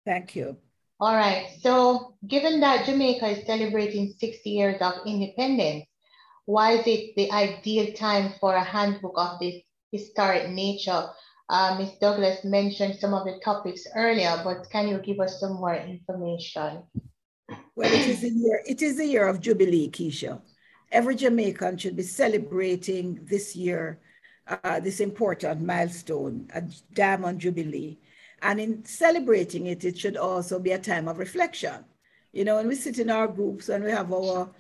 Thank 0.05 0.35
you. 0.35 0.57
All 1.01 1.15
right, 1.15 1.49
so 1.61 2.15
given 2.27 2.61
that 2.61 2.87
Jamaica 2.87 3.27
is 3.27 3.47
celebrating 3.47 4.15
60 4.19 4.51
years 4.51 4.81
of 4.81 4.95
independence, 5.07 5.85
why 6.47 6.73
is 6.73 6.87
it 6.87 7.15
the 7.17 7.31
ideal 7.33 7.93
time 7.95 8.35
for 8.41 8.55
a 8.55 8.63
handbook 8.63 9.15
of 9.17 9.41
this 9.41 9.57
historic 9.91 10.51
nature? 10.51 11.09
Uh, 11.49 11.77
Ms. 11.79 11.99
Douglas 12.01 12.45
mentioned 12.45 12.99
some 12.99 13.15
of 13.15 13.25
the 13.25 13.41
topics 13.45 13.85
earlier, 13.97 14.41
but 14.45 14.71
can 14.71 14.89
you 14.89 14.99
give 14.99 15.21
us 15.21 15.41
some 15.41 15.55
more 15.55 15.75
information? 15.75 16.85
Well, 17.75 17.93
it 17.93 18.07
is 18.07 18.23
a 18.23 18.31
year, 18.31 18.63
it 18.65 18.83
is 18.83 19.01
a 19.01 19.07
year 19.07 19.27
of 19.27 19.41
Jubilee, 19.41 19.91
Keisha 19.91 20.41
every 20.93 21.17
Jamaican 21.17 21.79
should 21.79 21.97
be 21.97 22.03
celebrating 22.03 23.19
this 23.25 23.57
year 23.57 23.99
uh, 24.47 24.81
this 24.81 25.01
important 25.01 25.63
milestone, 25.63 26.49
a 26.55 26.63
Diamond 26.95 27.41
Jubilee. 27.41 27.99
And 28.43 28.61
in 28.61 28.85
celebrating 28.85 29.67
it, 29.67 29.85
it 29.85 29.99
should 29.99 30.17
also 30.17 30.59
be 30.59 30.73
a 30.73 30.79
time 30.79 31.09
of 31.09 31.19
reflection. 31.19 31.85
You 32.33 32.45
know, 32.45 32.57
when 32.57 32.69
we 32.69 32.75
sit 32.75 32.99
in 32.99 33.11
our 33.11 33.29
groups 33.29 33.69
and 33.69 33.85
we 33.85 33.91
have 33.91 34.13
our 34.13 34.51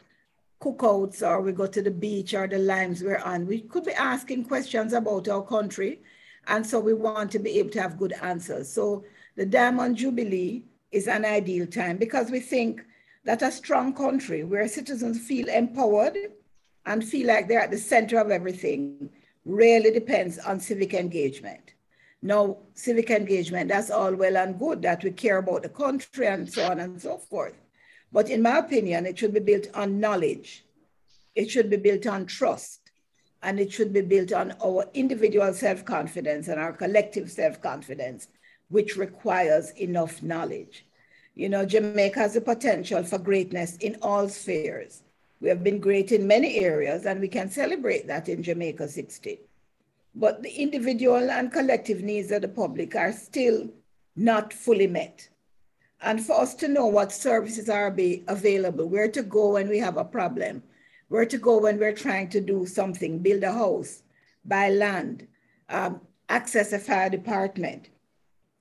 cookouts 0.60 1.26
or 1.26 1.40
we 1.40 1.52
go 1.52 1.66
to 1.66 1.82
the 1.82 1.90
beach 1.90 2.34
or 2.34 2.46
the 2.46 2.58
limes 2.58 3.02
we're 3.02 3.18
on, 3.18 3.46
we 3.46 3.60
could 3.60 3.84
be 3.84 3.92
asking 3.92 4.44
questions 4.44 4.92
about 4.92 5.28
our 5.28 5.42
country. 5.42 6.02
And 6.46 6.64
so 6.64 6.78
we 6.78 6.94
want 6.94 7.30
to 7.32 7.38
be 7.38 7.58
able 7.58 7.70
to 7.70 7.82
have 7.82 7.98
good 7.98 8.14
answers. 8.22 8.68
So 8.72 9.04
the 9.36 9.46
Diamond 9.46 9.96
Jubilee 9.96 10.62
is 10.92 11.08
an 11.08 11.24
ideal 11.24 11.66
time 11.66 11.96
because 11.96 12.30
we 12.30 12.40
think 12.40 12.84
that 13.24 13.42
a 13.42 13.50
strong 13.50 13.94
country 13.94 14.44
where 14.44 14.68
citizens 14.68 15.18
feel 15.18 15.48
empowered 15.48 16.16
and 16.86 17.04
feel 17.04 17.28
like 17.28 17.48
they're 17.48 17.60
at 17.60 17.70
the 17.70 17.78
center 17.78 18.18
of 18.18 18.30
everything 18.30 19.10
really 19.44 19.90
depends 19.90 20.38
on 20.38 20.60
civic 20.60 20.94
engagement. 20.94 21.74
Now, 22.22 22.58
civic 22.74 23.10
engagement, 23.10 23.68
that's 23.68 23.90
all 23.90 24.14
well 24.14 24.36
and 24.36 24.58
good 24.58 24.82
that 24.82 25.02
we 25.02 25.10
care 25.10 25.38
about 25.38 25.62
the 25.62 25.68
country 25.68 26.28
and 26.28 26.50
so 26.50 26.64
on 26.70 26.78
and 26.78 27.00
so 27.00 27.18
forth. 27.18 27.54
But 28.12 28.30
in 28.30 28.42
my 28.42 28.58
opinion, 28.58 29.06
it 29.06 29.18
should 29.18 29.34
be 29.34 29.40
built 29.40 29.66
on 29.74 29.98
knowledge. 29.98 30.64
It 31.34 31.50
should 31.50 31.70
be 31.70 31.78
built 31.78 32.06
on 32.06 32.26
trust. 32.26 32.90
And 33.42 33.58
it 33.58 33.72
should 33.72 33.92
be 33.92 34.02
built 34.02 34.32
on 34.32 34.54
our 34.64 34.88
individual 34.94 35.52
self 35.52 35.84
confidence 35.84 36.46
and 36.46 36.60
our 36.60 36.72
collective 36.72 37.28
self 37.28 37.60
confidence, 37.60 38.28
which 38.68 38.96
requires 38.96 39.72
enough 39.72 40.22
knowledge. 40.22 40.86
You 41.34 41.48
know, 41.48 41.64
Jamaica 41.64 42.20
has 42.20 42.34
the 42.34 42.40
potential 42.40 43.02
for 43.02 43.18
greatness 43.18 43.76
in 43.78 43.96
all 44.00 44.28
spheres. 44.28 45.02
We 45.42 45.48
have 45.48 45.64
been 45.64 45.80
great 45.80 46.12
in 46.12 46.28
many 46.28 46.60
areas, 46.60 47.04
and 47.04 47.20
we 47.20 47.26
can 47.26 47.50
celebrate 47.50 48.06
that 48.06 48.28
in 48.28 48.44
Jamaica 48.44 48.86
60. 48.86 49.40
But 50.14 50.40
the 50.40 50.50
individual 50.50 51.32
and 51.32 51.50
collective 51.52 52.00
needs 52.00 52.30
of 52.30 52.42
the 52.42 52.48
public 52.48 52.94
are 52.94 53.10
still 53.10 53.68
not 54.14 54.52
fully 54.52 54.86
met. 54.86 55.28
And 56.00 56.24
for 56.24 56.40
us 56.40 56.54
to 56.56 56.68
know 56.68 56.86
what 56.86 57.10
services 57.10 57.68
are 57.68 57.88
available, 57.88 58.86
where 58.86 59.08
to 59.08 59.22
go 59.24 59.54
when 59.54 59.68
we 59.68 59.80
have 59.80 59.96
a 59.96 60.04
problem, 60.04 60.62
where 61.08 61.26
to 61.26 61.38
go 61.38 61.58
when 61.58 61.76
we're 61.76 61.92
trying 61.92 62.28
to 62.30 62.40
do 62.40 62.64
something, 62.64 63.18
build 63.18 63.42
a 63.42 63.52
house, 63.52 64.04
buy 64.44 64.70
land, 64.70 65.26
um, 65.68 66.00
access 66.28 66.72
a 66.72 66.78
fire 66.78 67.10
department, 67.10 67.88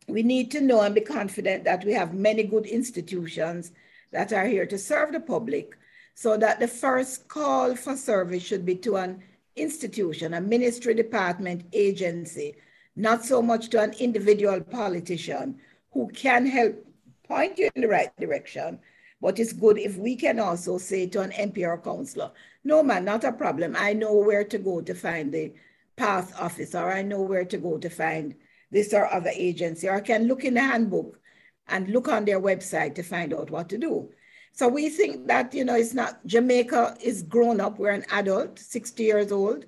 we 0.07 0.23
need 0.23 0.49
to 0.49 0.61
know 0.61 0.81
and 0.81 0.95
be 0.95 1.01
confident 1.01 1.63
that 1.63 1.85
we 1.85 1.93
have 1.93 2.15
many 2.15 2.41
good 2.41 2.65
institutions 2.65 3.71
that 4.09 4.33
are 4.33 4.47
here 4.47 4.65
to 4.65 4.79
serve 4.79 5.11
the 5.11 5.19
public 5.19 5.77
so 6.21 6.37
that 6.37 6.59
the 6.59 6.67
first 6.67 7.27
call 7.27 7.75
for 7.75 7.97
service 7.97 8.43
should 8.43 8.63
be 8.63 8.75
to 8.75 8.95
an 8.95 9.23
institution, 9.55 10.35
a 10.35 10.39
ministry 10.39 10.93
department 10.93 11.65
agency, 11.73 12.53
not 12.95 13.25
so 13.25 13.41
much 13.41 13.69
to 13.69 13.81
an 13.81 13.91
individual 13.93 14.61
politician 14.61 15.59
who 15.89 16.07
can 16.09 16.45
help 16.45 16.75
point 17.23 17.57
you 17.57 17.71
in 17.75 17.81
the 17.81 17.87
right 17.87 18.15
direction. 18.17 18.77
But 19.19 19.39
it's 19.39 19.51
good 19.51 19.79
if 19.79 19.97
we 19.97 20.15
can 20.15 20.39
also 20.39 20.77
say 20.77 21.07
to 21.07 21.21
an 21.21 21.31
MP 21.31 21.67
or 21.67 21.79
councillor, 21.79 22.31
no 22.63 22.83
man, 22.83 23.03
not 23.03 23.23
a 23.23 23.31
problem. 23.31 23.75
I 23.75 23.93
know 23.93 24.13
where 24.13 24.43
to 24.43 24.59
go 24.59 24.79
to 24.79 24.93
find 24.93 25.33
the 25.33 25.51
path 25.95 26.39
office, 26.39 26.75
or 26.75 26.91
I 26.91 27.01
know 27.01 27.23
where 27.23 27.45
to 27.45 27.57
go 27.57 27.79
to 27.79 27.89
find 27.89 28.35
this 28.69 28.93
or 28.93 29.11
other 29.11 29.31
agency, 29.33 29.89
or 29.89 29.95
I 29.95 30.01
can 30.01 30.27
look 30.27 30.43
in 30.43 30.53
the 30.53 30.61
handbook 30.61 31.19
and 31.67 31.89
look 31.89 32.07
on 32.07 32.25
their 32.25 32.39
website 32.39 32.93
to 32.95 33.01
find 33.01 33.33
out 33.33 33.49
what 33.49 33.69
to 33.69 33.79
do. 33.79 34.11
So 34.53 34.67
we 34.67 34.89
think 34.89 35.27
that, 35.27 35.53
you 35.53 35.65
know, 35.65 35.75
it's 35.75 35.93
not, 35.93 36.25
Jamaica 36.25 36.97
is 37.01 37.23
grown 37.23 37.61
up, 37.61 37.79
we're 37.79 37.91
an 37.91 38.05
adult, 38.11 38.59
60 38.59 39.03
years 39.03 39.31
old, 39.31 39.65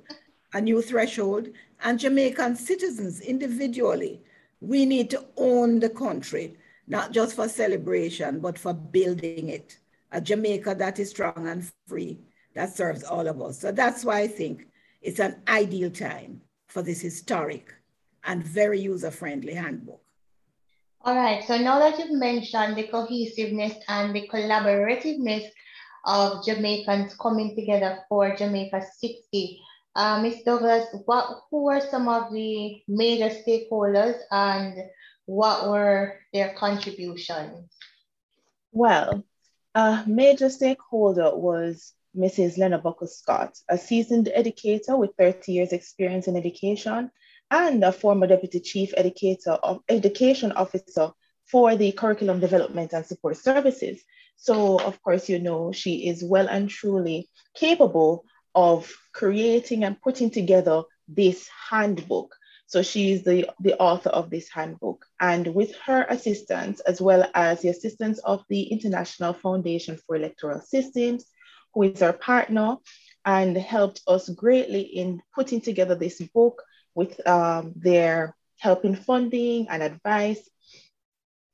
a 0.54 0.62
new 0.62 0.82
threshold, 0.82 1.48
and 1.84 2.00
Jamaican 2.00 2.56
citizens 2.56 3.22
individually, 3.22 4.22
we 4.60 4.86
need 4.86 5.10
to 5.10 5.26
own 5.38 5.80
the 5.80 5.90
country, 5.90 6.58
not 6.88 7.12
just 7.12 7.36
for 7.36 7.48
celebration, 7.48 8.40
but 8.40 8.60
for 8.60 8.74
building 8.74 9.50
it. 9.50 9.80
A 10.12 10.22
Jamaica 10.22 10.76
that 10.76 11.00
is 11.00 11.10
strong 11.10 11.48
and 11.48 11.70
free, 11.88 12.20
that 12.54 12.76
serves 12.76 13.04
all 13.04 13.28
of 13.28 13.42
us. 13.42 13.60
So 13.60 13.72
that's 13.72 14.06
why 14.06 14.20
I 14.20 14.28
think 14.28 14.68
it's 15.02 15.20
an 15.20 15.42
ideal 15.48 15.90
time 15.90 16.42
for 16.68 16.82
this 16.82 17.02
historic 17.02 17.74
and 18.24 18.44
very 18.44 18.80
user-friendly 18.80 19.54
handbook. 19.54 20.03
All 21.06 21.16
right, 21.16 21.44
so 21.44 21.58
now 21.58 21.80
that 21.80 22.00
you've 22.00 22.18
mentioned 22.18 22.78
the 22.78 22.88
cohesiveness 22.88 23.74
and 23.90 24.16
the 24.16 24.26
collaborativeness 24.30 25.50
of 26.06 26.46
Jamaicans 26.46 27.14
coming 27.16 27.56
together 27.56 28.00
for 28.08 28.34
Jamaica 28.36 28.82
60, 29.00 29.60
Uh, 29.96 30.22
Ms. 30.22 30.44
Douglas, 30.46 30.88
what, 31.06 31.44
who 31.52 31.66
were 31.66 31.82
some 31.82 32.08
of 32.08 32.32
the 32.32 32.82
major 32.88 33.30
stakeholders 33.30 34.16
and 34.32 34.76
what 35.26 35.70
were 35.70 36.20
their 36.32 36.54
contributions? 36.54 37.70
Well, 38.72 39.24
a 39.76 40.04
major 40.08 40.50
stakeholder 40.50 41.36
was 41.36 41.94
Mrs. 42.16 42.58
Lena 42.58 42.80
Buckle 42.80 43.08
Scott, 43.08 43.60
a 43.70 43.78
seasoned 43.78 44.30
educator 44.34 44.96
with 44.96 45.12
30 45.18 45.52
years 45.52 45.74
experience 45.74 46.28
in 46.28 46.38
education 46.38 47.12
and 47.52 47.84
a 47.84 47.92
former 47.92 48.28
deputy 48.28 48.60
chief 48.60 48.94
educator 48.98 49.52
of 49.52 49.82
education 49.90 50.52
officer 50.54 51.12
for 51.46 51.76
the 51.76 51.92
curriculum 51.92 52.40
development 52.40 52.94
and 52.94 53.06
support 53.06 53.38
services. 53.38 54.02
So 54.36 54.80
of 54.80 55.02
course, 55.02 55.30
you 55.30 55.40
know, 55.40 55.72
she 55.72 56.08
is 56.08 56.24
well 56.24 56.48
and 56.48 56.70
truly 56.70 57.30
capable 57.56 58.26
of 58.56 58.92
creating 59.14 59.84
and 59.84 60.02
putting 60.02 60.30
together 60.30 60.84
this 61.08 61.48
handbook. 61.70 62.36
So 62.66 62.82
she 62.82 63.12
is 63.12 63.24
the, 63.24 63.50
the 63.60 63.76
author 63.76 64.10
of 64.10 64.30
this 64.30 64.50
handbook. 64.50 65.06
And 65.20 65.54
with 65.54 65.76
her 65.86 66.06
assistance, 66.10 66.80
as 66.80 67.00
well 67.00 67.30
as 67.36 67.62
the 67.62 67.70
assistance 67.70 68.20
of 68.20 68.44
the 68.50 68.64
International 68.64 69.34
Foundation 69.34 70.00
for 70.08 70.16
Electoral 70.16 70.62
Systems, 70.62 71.26
who 71.74 71.84
is 71.84 72.02
our 72.02 72.14
partner 72.14 72.78
and 73.26 73.56
helped 73.56 74.02
us 74.08 74.30
greatly 74.30 74.82
in 74.82 75.22
putting 75.36 75.62
together 75.62 75.96
this 75.96 76.20
book 76.34 76.64
with 76.96 77.26
um, 77.28 77.74
their 77.76 78.36
help 78.60 78.86
in 78.86 78.96
funding 78.96 79.68
and 79.70 79.84
advice. 79.84 80.50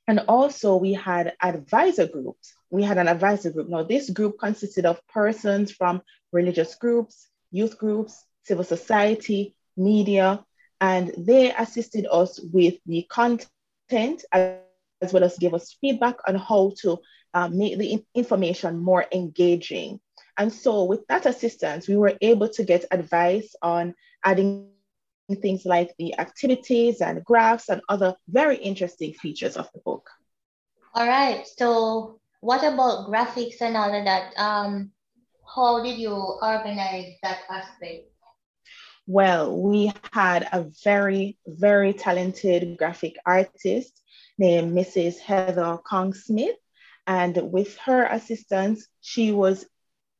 And 0.07 0.21
also 0.27 0.75
we 0.75 0.93
had 0.93 1.33
advisor 1.41 2.07
groups. 2.07 2.53
We 2.69 2.83
had 2.83 2.97
an 2.97 3.07
advisor 3.07 3.51
group. 3.51 3.69
Now 3.69 3.83
this 3.83 4.09
group 4.09 4.39
consisted 4.39 4.85
of 4.85 5.05
persons 5.07 5.71
from 5.71 6.01
religious 6.31 6.75
groups, 6.75 7.27
youth 7.51 7.77
groups, 7.77 8.23
civil 8.43 8.63
society, 8.63 9.55
media, 9.77 10.43
and 10.81 11.11
they 11.17 11.51
assisted 11.53 12.07
us 12.11 12.39
with 12.39 12.75
the 12.85 13.03
content 13.09 14.23
as 14.31 15.13
well 15.13 15.23
as 15.23 15.37
give 15.37 15.53
us 15.53 15.75
feedback 15.79 16.17
on 16.27 16.35
how 16.35 16.73
to 16.81 16.99
uh, 17.33 17.47
make 17.47 17.77
the 17.77 18.03
information 18.15 18.77
more 18.79 19.05
engaging. 19.11 19.99
And 20.37 20.51
so 20.51 20.85
with 20.85 21.05
that 21.07 21.25
assistance, 21.25 21.87
we 21.87 21.97
were 21.97 22.13
able 22.21 22.49
to 22.49 22.63
get 22.63 22.85
advice 22.91 23.55
on 23.61 23.93
adding 24.23 24.69
things 25.35 25.65
like 25.65 25.93
the 25.97 26.17
activities 26.19 27.01
and 27.01 27.23
graphs 27.23 27.69
and 27.69 27.81
other 27.89 28.15
very 28.27 28.57
interesting 28.57 29.13
features 29.13 29.57
of 29.57 29.69
the 29.73 29.79
book. 29.79 30.09
All 30.93 31.07
right. 31.07 31.45
So 31.57 32.19
what 32.41 32.63
about 32.63 33.09
graphics 33.09 33.61
and 33.61 33.77
all 33.77 33.93
of 33.93 34.05
that? 34.05 34.33
Um, 34.37 34.91
how 35.55 35.83
did 35.83 35.97
you 35.97 36.13
organize 36.13 37.15
that 37.23 37.39
aspect? 37.49 38.05
Well, 39.07 39.57
we 39.57 39.91
had 40.13 40.47
a 40.51 40.67
very, 40.83 41.37
very 41.47 41.93
talented 41.93 42.77
graphic 42.77 43.15
artist 43.25 43.99
named 44.37 44.71
Mrs. 44.71 45.17
Heather 45.17 45.77
Kong 45.77 46.13
Smith. 46.13 46.55
And 47.07 47.51
with 47.51 47.75
her 47.79 48.05
assistance, 48.05 48.87
she 49.01 49.31
was 49.31 49.65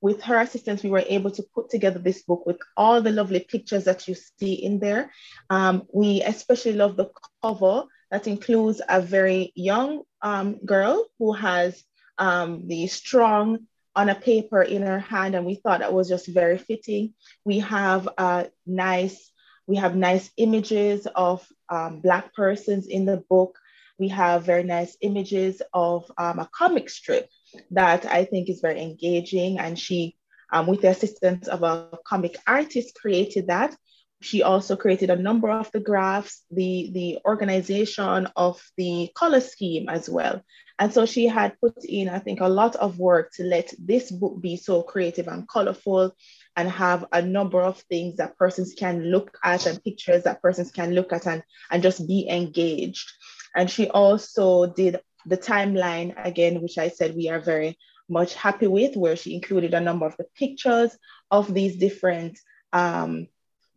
with 0.01 0.21
her 0.23 0.39
assistance, 0.39 0.83
we 0.83 0.89
were 0.89 1.03
able 1.07 1.31
to 1.31 1.43
put 1.43 1.69
together 1.69 1.99
this 1.99 2.23
book 2.23 2.45
with 2.45 2.57
all 2.77 3.01
the 3.01 3.11
lovely 3.11 3.39
pictures 3.41 3.83
that 3.85 4.07
you 4.07 4.15
see 4.15 4.53
in 4.53 4.79
there. 4.79 5.11
Um, 5.49 5.87
we 5.93 6.21
especially 6.21 6.73
love 6.73 6.95
the 6.95 7.09
cover 7.43 7.83
that 8.11 8.27
includes 8.27 8.81
a 8.87 9.01
very 9.01 9.51
young 9.55 10.03
um, 10.21 10.57
girl 10.65 11.05
who 11.19 11.33
has 11.33 11.83
um, 12.17 12.67
the 12.67 12.87
strong 12.87 13.67
on 13.95 14.09
a 14.09 14.15
paper 14.15 14.61
in 14.61 14.83
her 14.83 14.99
hand, 14.99 15.35
and 15.35 15.45
we 15.45 15.55
thought 15.55 15.79
that 15.79 15.93
was 15.93 16.07
just 16.07 16.27
very 16.27 16.57
fitting. 16.57 17.13
We 17.43 17.59
have 17.59 18.07
a 18.17 18.49
nice, 18.65 19.31
we 19.67 19.77
have 19.77 19.95
nice 19.95 20.29
images 20.37 21.07
of 21.15 21.45
um, 21.67 21.99
Black 21.99 22.33
persons 22.33 22.87
in 22.87 23.05
the 23.05 23.17
book. 23.17 23.57
We 23.97 24.07
have 24.09 24.45
very 24.45 24.63
nice 24.63 24.95
images 25.01 25.61
of 25.73 26.09
um, 26.17 26.39
a 26.39 26.49
comic 26.53 26.89
strip 26.89 27.29
that 27.71 28.05
I 28.05 28.25
think 28.25 28.49
is 28.49 28.61
very 28.61 28.81
engaging. 28.81 29.59
And 29.59 29.77
she, 29.77 30.15
um, 30.51 30.67
with 30.67 30.81
the 30.81 30.89
assistance 30.89 31.47
of 31.47 31.63
a 31.63 31.89
comic 32.05 32.37
artist, 32.47 32.95
created 32.95 33.47
that. 33.47 33.75
She 34.21 34.43
also 34.43 34.75
created 34.75 35.09
a 35.09 35.15
number 35.15 35.49
of 35.49 35.71
the 35.71 35.79
graphs, 35.79 36.43
the, 36.51 36.91
the 36.93 37.19
organization 37.25 38.27
of 38.35 38.61
the 38.75 39.09
color 39.15 39.39
scheme 39.39 39.87
as 39.87 40.09
well. 40.09 40.43
And 40.77 40.93
so 40.93 41.05
she 41.05 41.27
had 41.27 41.59
put 41.61 41.83
in, 41.83 42.07
I 42.07 42.19
think, 42.19 42.39
a 42.39 42.47
lot 42.47 42.75
of 42.77 42.99
work 42.99 43.31
to 43.33 43.43
let 43.43 43.73
this 43.77 44.11
book 44.11 44.41
be 44.41 44.55
so 44.55 44.81
creative 44.81 45.27
and 45.27 45.47
colorful 45.47 46.15
and 46.55 46.69
have 46.69 47.05
a 47.11 47.21
number 47.21 47.61
of 47.61 47.79
things 47.89 48.17
that 48.17 48.37
persons 48.37 48.73
can 48.77 49.03
look 49.05 49.37
at 49.43 49.65
and 49.65 49.83
pictures 49.83 50.23
that 50.23 50.41
persons 50.41 50.71
can 50.71 50.93
look 50.93 51.11
at 51.11 51.27
and, 51.27 51.43
and 51.69 51.83
just 51.83 52.07
be 52.07 52.27
engaged. 52.29 53.11
And 53.55 53.69
she 53.69 53.89
also 53.89 54.67
did 54.67 55.01
the 55.25 55.37
timeline 55.37 56.13
again, 56.23 56.61
which 56.61 56.77
I 56.77 56.89
said 56.89 57.15
we 57.15 57.29
are 57.29 57.39
very 57.39 57.77
much 58.07 58.33
happy 58.33 58.67
with, 58.67 58.95
where 58.95 59.15
she 59.15 59.35
included 59.35 59.73
a 59.73 59.81
number 59.81 60.05
of 60.05 60.17
the 60.17 60.25
pictures 60.35 60.97
of 61.29 61.53
these 61.53 61.77
different 61.77 62.39
um, 62.73 63.27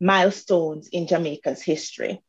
milestones 0.00 0.88
in 0.88 1.06
Jamaica's 1.06 1.62
history. 1.62 2.22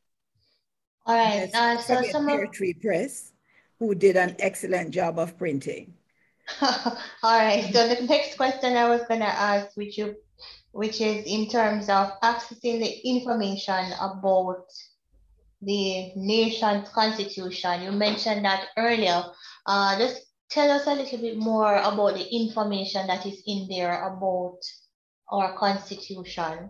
All 1.05 1.15
right. 1.15 1.49
Uh, 1.53 1.77
so 1.77 2.01
some 2.03 2.27
Pear 2.27 2.47
Tree 2.47 2.73
Press, 2.73 3.31
who 3.79 3.95
did 3.95 4.15
an 4.15 4.35
excellent 4.39 4.91
job 4.91 5.19
of 5.19 5.37
printing. 5.37 5.93
All 6.61 6.97
right. 7.23 7.69
So 7.73 7.87
the 7.87 8.05
next 8.05 8.37
question 8.37 8.75
I 8.75 8.89
was 8.89 9.01
going 9.07 9.19
to 9.19 9.25
ask, 9.25 9.75
which 9.75 9.97
you, 9.97 10.15
which 10.71 11.01
is 11.01 11.25
in 11.25 11.49
terms 11.49 11.89
of 11.89 12.11
accessing 12.21 12.79
the 12.79 13.07
information 13.07 13.91
about 13.99 14.65
the 15.65 16.11
nation's 16.15 16.89
constitution. 16.89 17.81
You 17.81 17.91
mentioned 17.91 18.45
that 18.45 18.67
earlier. 18.77 19.23
Uh, 19.65 19.97
just 19.97 20.21
tell 20.49 20.69
us 20.69 20.87
a 20.87 20.93
little 20.93 21.19
bit 21.19 21.37
more 21.37 21.77
about 21.77 22.15
the 22.15 22.27
information 22.35 23.07
that 23.07 23.25
is 23.25 23.41
in 23.47 23.67
there 23.69 24.07
about 24.07 24.59
our 25.29 25.57
constitution. 25.57 26.69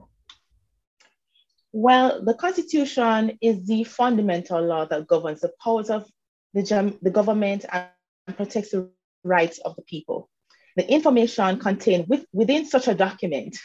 Well, 1.72 2.24
the 2.24 2.36
constitution 2.36 3.38
is 3.42 3.66
the 3.66 3.84
fundamental 3.84 4.62
law 4.62 4.86
that 4.86 5.08
governs 5.08 5.42
the 5.42 5.52
powers 5.62 5.90
of 5.90 6.08
the, 6.54 6.98
the 7.02 7.10
government 7.10 7.66
and 7.72 7.88
protects 8.38 8.72
the 8.72 8.90
rights 9.24 9.58
of 9.60 9.76
the 9.76 9.82
people. 9.82 10.30
The 10.76 10.90
information 10.90 11.60
contained 11.60 12.08
with, 12.08 12.26
within 12.32 12.66
such 12.66 12.88
a 12.88 12.96
document 12.96 13.58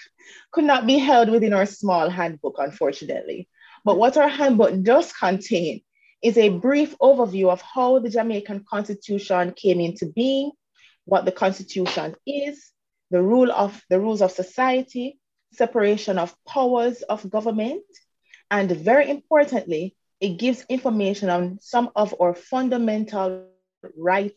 could 0.52 0.64
not 0.64 0.86
be 0.86 0.98
held 0.98 1.30
within 1.30 1.52
our 1.52 1.66
small 1.66 2.10
handbook, 2.10 2.56
unfortunately. 2.58 3.48
But 3.84 3.98
what 3.98 4.16
our 4.16 4.28
handbook 4.28 4.82
does 4.82 5.12
contain 5.12 5.82
is 6.22 6.36
a 6.36 6.48
brief 6.48 6.96
overview 6.98 7.50
of 7.50 7.62
how 7.62 8.00
the 8.00 8.10
Jamaican 8.10 8.64
Constitution 8.68 9.52
came 9.54 9.80
into 9.80 10.06
being, 10.06 10.52
what 11.04 11.24
the 11.24 11.32
Constitution 11.32 12.14
is, 12.26 12.70
the 13.10 13.22
rule 13.22 13.50
of 13.52 13.80
the 13.88 14.00
rules 14.00 14.20
of 14.20 14.32
society, 14.32 15.18
separation 15.52 16.18
of 16.18 16.34
powers 16.46 17.02
of 17.02 17.30
government, 17.30 17.84
and 18.50 18.70
very 18.70 19.08
importantly, 19.10 19.94
it 20.20 20.38
gives 20.38 20.64
information 20.68 21.30
on 21.30 21.58
some 21.60 21.90
of 21.94 22.14
our 22.20 22.34
fundamental 22.34 23.46
rights 23.96 24.34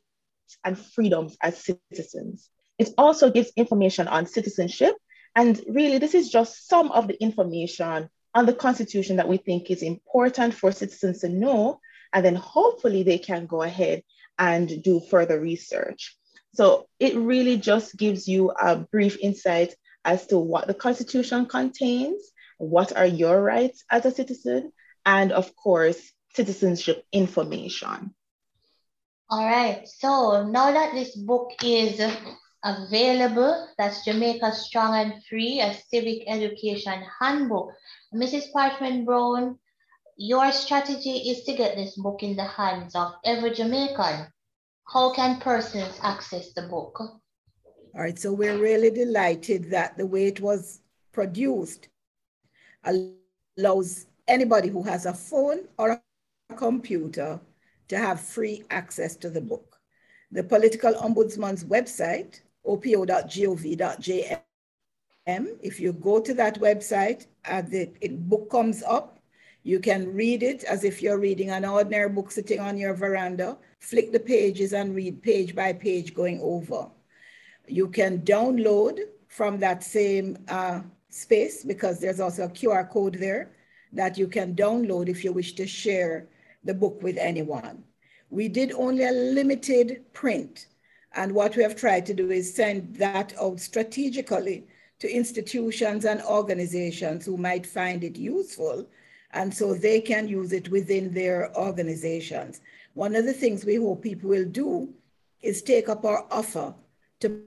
and 0.63 0.77
freedoms 0.77 1.37
as 1.41 1.63
citizens. 1.63 2.49
It 2.77 2.89
also 2.97 3.31
gives 3.31 3.51
information 3.55 4.07
on 4.07 4.25
citizenship. 4.25 4.95
And 5.35 5.59
really, 5.67 5.97
this 5.97 6.13
is 6.13 6.29
just 6.29 6.67
some 6.67 6.91
of 6.91 7.07
the 7.07 7.21
information 7.21 8.09
on 8.33 8.45
the 8.45 8.53
Constitution 8.53 9.17
that 9.17 9.27
we 9.27 9.37
think 9.37 9.69
is 9.69 9.81
important 9.81 10.53
for 10.53 10.71
citizens 10.71 11.19
to 11.19 11.29
know, 11.29 11.79
and 12.13 12.25
then 12.25 12.35
hopefully 12.35 13.03
they 13.03 13.17
can 13.17 13.45
go 13.45 13.61
ahead 13.61 14.03
and 14.37 14.81
do 14.83 14.99
further 14.99 15.39
research. 15.39 16.15
So 16.53 16.87
it 16.99 17.15
really 17.15 17.57
just 17.57 17.95
gives 17.97 18.27
you 18.27 18.51
a 18.51 18.75
brief 18.75 19.17
insight 19.21 19.75
as 20.03 20.27
to 20.27 20.37
what 20.37 20.67
the 20.67 20.73
Constitution 20.73 21.45
contains, 21.45 22.21
what 22.57 22.95
are 22.95 23.05
your 23.05 23.41
rights 23.41 23.83
as 23.89 24.05
a 24.05 24.11
citizen, 24.11 24.71
and 25.05 25.31
of 25.31 25.55
course, 25.55 26.11
citizenship 26.33 27.05
information. 27.11 28.13
All 29.29 29.45
right, 29.45 29.87
so 29.87 30.45
now 30.49 30.71
that 30.71 30.93
this 30.93 31.15
book 31.15 31.51
is 31.63 32.01
available, 32.63 33.67
that's 33.77 34.05
Jamaica 34.05 34.53
Strong 34.53 34.95
and 34.95 35.23
Free, 35.25 35.61
a 35.61 35.73
civic 35.89 36.23
education 36.27 37.03
handbook. 37.19 37.71
Mrs. 38.13 38.51
Parchment 38.51 39.05
Brown, 39.05 39.57
your 40.17 40.51
strategy 40.51 41.29
is 41.31 41.43
to 41.45 41.53
get 41.53 41.75
this 41.75 41.95
book 41.95 42.23
in 42.23 42.35
the 42.35 42.45
hands 42.45 42.95
of 42.95 43.13
every 43.25 43.51
Jamaican. 43.51 44.27
How 44.87 45.13
can 45.13 45.39
persons 45.39 45.99
access 46.03 46.53
the 46.53 46.63
book? 46.63 46.99
All 46.99 48.01
right, 48.01 48.17
so 48.17 48.31
we're 48.31 48.57
really 48.57 48.89
delighted 48.89 49.69
that 49.71 49.97
the 49.97 50.05
way 50.05 50.27
it 50.27 50.39
was 50.39 50.81
produced 51.11 51.89
allows 52.83 54.05
anybody 54.27 54.69
who 54.69 54.83
has 54.83 55.05
a 55.05 55.13
phone 55.13 55.67
or 55.77 55.91
a 55.91 56.55
computer 56.55 57.39
to 57.87 57.97
have 57.97 58.21
free 58.21 58.63
access 58.69 59.15
to 59.17 59.29
the 59.29 59.41
book. 59.41 59.77
The 60.31 60.43
Political 60.43 60.93
Ombudsman's 60.93 61.65
website, 61.65 62.41
opo.gov.jm, 62.65 64.39
If 65.61 65.79
you 65.79 65.93
go 65.93 66.19
to 66.19 66.33
that 66.33 66.59
website, 66.59 67.27
uh, 67.45 67.61
the 67.61 67.91
it, 68.01 68.27
book 68.29 68.49
comes 68.49 68.83
up. 68.83 69.19
You 69.63 69.79
can 69.79 70.13
read 70.13 70.41
it 70.43 70.63
as 70.63 70.83
if 70.83 71.01
you're 71.01 71.19
reading 71.19 71.51
an 71.51 71.65
ordinary 71.65 72.09
book 72.09 72.31
sitting 72.31 72.59
on 72.59 72.77
your 72.77 72.93
veranda. 72.93 73.57
Flick 73.79 74.11
the 74.11 74.19
pages 74.19 74.73
and 74.73 74.95
read 74.95 75.21
page 75.21 75.55
by 75.55 75.73
page 75.73 76.13
going 76.13 76.39
over. 76.41 76.89
You 77.67 77.87
can 77.87 78.21
download 78.21 78.99
from 79.27 79.59
that 79.59 79.83
same 79.83 80.37
uh, 80.47 80.81
space 81.09 81.63
because 81.63 81.99
there's 81.99 82.19
also 82.19 82.45
a 82.45 82.49
QR 82.49 82.89
code 82.89 83.15
there 83.15 83.51
that 83.93 84.17
you 84.17 84.27
can 84.27 84.55
download 84.55 85.09
if 85.09 85.23
you 85.23 85.31
wish 85.31 85.53
to 85.53 85.67
share 85.67 86.27
the 86.63 86.73
book 86.73 87.01
with 87.03 87.17
anyone. 87.17 87.83
We 88.29 88.47
did 88.47 88.71
only 88.71 89.03
a 89.03 89.11
limited 89.11 90.13
print, 90.13 90.67
and 91.13 91.33
what 91.33 91.55
we 91.55 91.63
have 91.63 91.75
tried 91.75 92.05
to 92.05 92.13
do 92.13 92.31
is 92.31 92.53
send 92.53 92.95
that 92.95 93.33
out 93.39 93.59
strategically 93.59 94.65
to 94.99 95.13
institutions 95.13 96.05
and 96.05 96.21
organizations 96.21 97.25
who 97.25 97.37
might 97.37 97.65
find 97.65 98.03
it 98.03 98.17
useful, 98.17 98.87
and 99.33 99.53
so 99.53 99.73
they 99.73 99.99
can 99.99 100.27
use 100.27 100.53
it 100.53 100.69
within 100.69 101.13
their 101.13 101.55
organizations. 101.57 102.61
One 102.93 103.15
of 103.15 103.25
the 103.25 103.33
things 103.33 103.65
we 103.65 103.75
hope 103.75 104.03
people 104.03 104.29
will 104.29 104.45
do 104.45 104.93
is 105.41 105.61
take 105.61 105.89
up 105.89 106.05
our 106.05 106.25
offer 106.29 106.73
to 107.21 107.43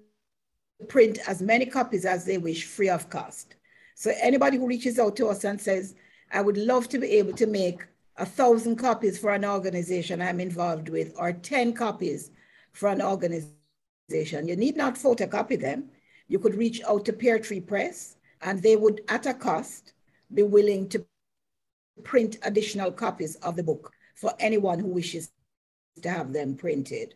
print 0.88 1.18
as 1.28 1.40
many 1.40 1.66
copies 1.66 2.04
as 2.04 2.24
they 2.24 2.38
wish 2.38 2.64
free 2.64 2.88
of 2.88 3.08
cost. 3.08 3.54
So 3.94 4.12
anybody 4.20 4.56
who 4.56 4.66
reaches 4.66 4.98
out 4.98 5.16
to 5.16 5.28
us 5.28 5.44
and 5.44 5.60
says, 5.60 5.94
I 6.32 6.40
would 6.40 6.56
love 6.56 6.88
to 6.88 6.98
be 6.98 7.06
able 7.12 7.34
to 7.34 7.46
make 7.46 7.86
a 8.16 8.26
thousand 8.26 8.76
copies 8.76 9.18
for 9.18 9.32
an 9.32 9.44
organization 9.44 10.20
I'm 10.20 10.40
involved 10.40 10.88
with, 10.88 11.14
or 11.16 11.32
10 11.32 11.72
copies 11.74 12.30
for 12.74 12.90
an 12.90 13.00
organization. 13.00 14.46
You 14.46 14.56
need 14.56 14.76
not 14.76 14.96
photocopy 14.96 15.58
them. 15.58 15.90
You 16.28 16.38
could 16.38 16.54
reach 16.54 16.82
out 16.86 17.06
to 17.06 17.12
Pear 17.12 17.38
Tree 17.38 17.60
Press, 17.60 18.16
and 18.42 18.62
they 18.62 18.76
would, 18.76 19.00
at 19.08 19.26
a 19.26 19.32
cost, 19.32 19.94
be 20.32 20.42
willing 20.42 20.88
to 20.90 21.06
print 22.02 22.36
additional 22.42 22.90
copies 22.92 23.36
of 23.36 23.56
the 23.56 23.62
book 23.62 23.92
for 24.16 24.32
anyone 24.38 24.78
who 24.78 24.88
wishes 24.88 25.30
to 26.02 26.10
have 26.10 26.32
them 26.32 26.56
printed. 26.56 27.14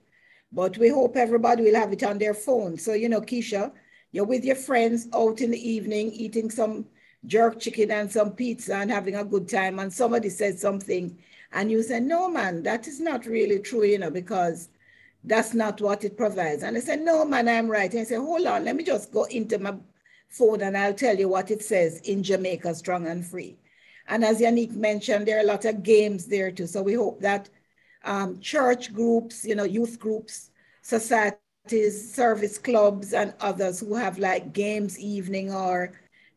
But 0.52 0.78
we 0.78 0.88
hope 0.88 1.16
everybody 1.16 1.64
will 1.64 1.74
have 1.74 1.92
it 1.92 2.02
on 2.02 2.18
their 2.18 2.34
phone. 2.34 2.78
So, 2.78 2.94
you 2.94 3.08
know, 3.08 3.20
Keisha, 3.20 3.72
you're 4.12 4.24
with 4.24 4.44
your 4.44 4.56
friends 4.56 5.08
out 5.12 5.40
in 5.40 5.50
the 5.50 5.68
evening 5.70 6.12
eating 6.12 6.50
some 6.50 6.86
jerk 7.26 7.58
chicken 7.58 7.90
and 7.90 8.10
some 8.10 8.32
pizza 8.32 8.76
and 8.76 8.90
having 8.90 9.16
a 9.16 9.24
good 9.24 9.48
time, 9.48 9.78
and 9.80 9.92
somebody 9.92 10.30
says 10.30 10.60
something, 10.60 11.18
and 11.52 11.70
you 11.70 11.82
say, 11.82 12.00
No, 12.00 12.30
man, 12.30 12.62
that 12.62 12.86
is 12.86 13.00
not 13.00 13.26
really 13.26 13.58
true, 13.58 13.84
you 13.84 13.98
know, 13.98 14.10
because 14.10 14.68
that's 15.24 15.54
not 15.54 15.80
what 15.80 16.04
it 16.04 16.16
provides. 16.16 16.62
And 16.62 16.76
I 16.76 16.80
said, 16.80 17.00
No, 17.00 17.24
man, 17.24 17.48
I'm 17.48 17.68
right. 17.68 17.90
And 17.90 18.00
I 18.00 18.04
said, 18.04 18.18
Hold 18.18 18.46
on, 18.46 18.64
let 18.64 18.76
me 18.76 18.84
just 18.84 19.12
go 19.12 19.24
into 19.24 19.58
my 19.58 19.74
phone 20.28 20.62
and 20.62 20.76
I'll 20.76 20.94
tell 20.94 21.16
you 21.16 21.28
what 21.28 21.50
it 21.50 21.62
says 21.62 22.00
in 22.00 22.22
Jamaica 22.22 22.74
Strong 22.74 23.06
and 23.06 23.24
Free. 23.24 23.58
And 24.06 24.24
as 24.24 24.40
Yaniek 24.40 24.72
mentioned, 24.72 25.26
there 25.26 25.38
are 25.38 25.42
a 25.42 25.46
lot 25.46 25.64
of 25.64 25.82
games 25.82 26.26
there 26.26 26.50
too. 26.50 26.66
So 26.66 26.82
we 26.82 26.94
hope 26.94 27.20
that 27.20 27.50
um, 28.04 28.40
church 28.40 28.92
groups, 28.92 29.44
you 29.44 29.54
know, 29.54 29.64
youth 29.64 29.98
groups, 29.98 30.50
societies, 30.82 32.14
service 32.14 32.56
clubs, 32.58 33.12
and 33.12 33.34
others 33.40 33.80
who 33.80 33.94
have 33.94 34.18
like 34.18 34.52
games 34.52 34.98
evening 34.98 35.52
or 35.52 35.92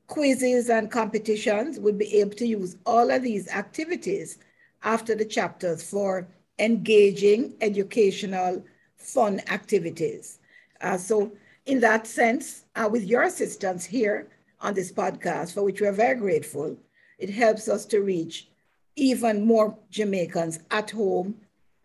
quizzes 0.07 0.69
and 0.69 0.91
competitions 0.91 1.79
will 1.79 1.93
be 1.93 2.19
able 2.19 2.35
to 2.35 2.45
use 2.45 2.75
all 2.85 3.09
of 3.11 3.23
these 3.23 3.47
activities 3.47 4.39
after 4.83 5.15
the 5.15 5.23
chapters 5.23 5.81
for 5.89 6.27
engaging 6.59 7.53
educational 7.61 8.61
fun 9.01 9.41
activities. 9.49 10.39
Uh, 10.79 10.97
so 10.97 11.31
in 11.65 11.79
that 11.79 12.07
sense, 12.07 12.65
uh, 12.75 12.87
with 12.91 13.03
your 13.03 13.23
assistance 13.23 13.85
here 13.85 14.29
on 14.59 14.73
this 14.73 14.91
podcast, 14.91 15.53
for 15.53 15.63
which 15.63 15.81
we're 15.81 15.91
very 15.91 16.15
grateful, 16.15 16.77
it 17.17 17.29
helps 17.29 17.67
us 17.67 17.85
to 17.85 18.01
reach 18.01 18.49
even 18.95 19.45
more 19.45 19.77
Jamaicans 19.89 20.59
at 20.71 20.91
home 20.91 21.35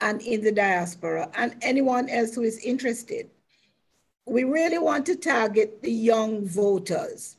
and 0.01 0.21
in 0.23 0.43
the 0.43 0.53
diaspora 0.53 1.31
and 1.35 1.57
anyone 1.63 2.09
else 2.09 2.35
who 2.35 2.43
is 2.43 2.59
interested. 2.59 3.31
We 4.27 4.45
really 4.45 4.79
want 4.79 5.07
to 5.07 5.17
target 5.17 5.83
the 5.83 5.93
young 5.93 6.47
voters 6.47 7.37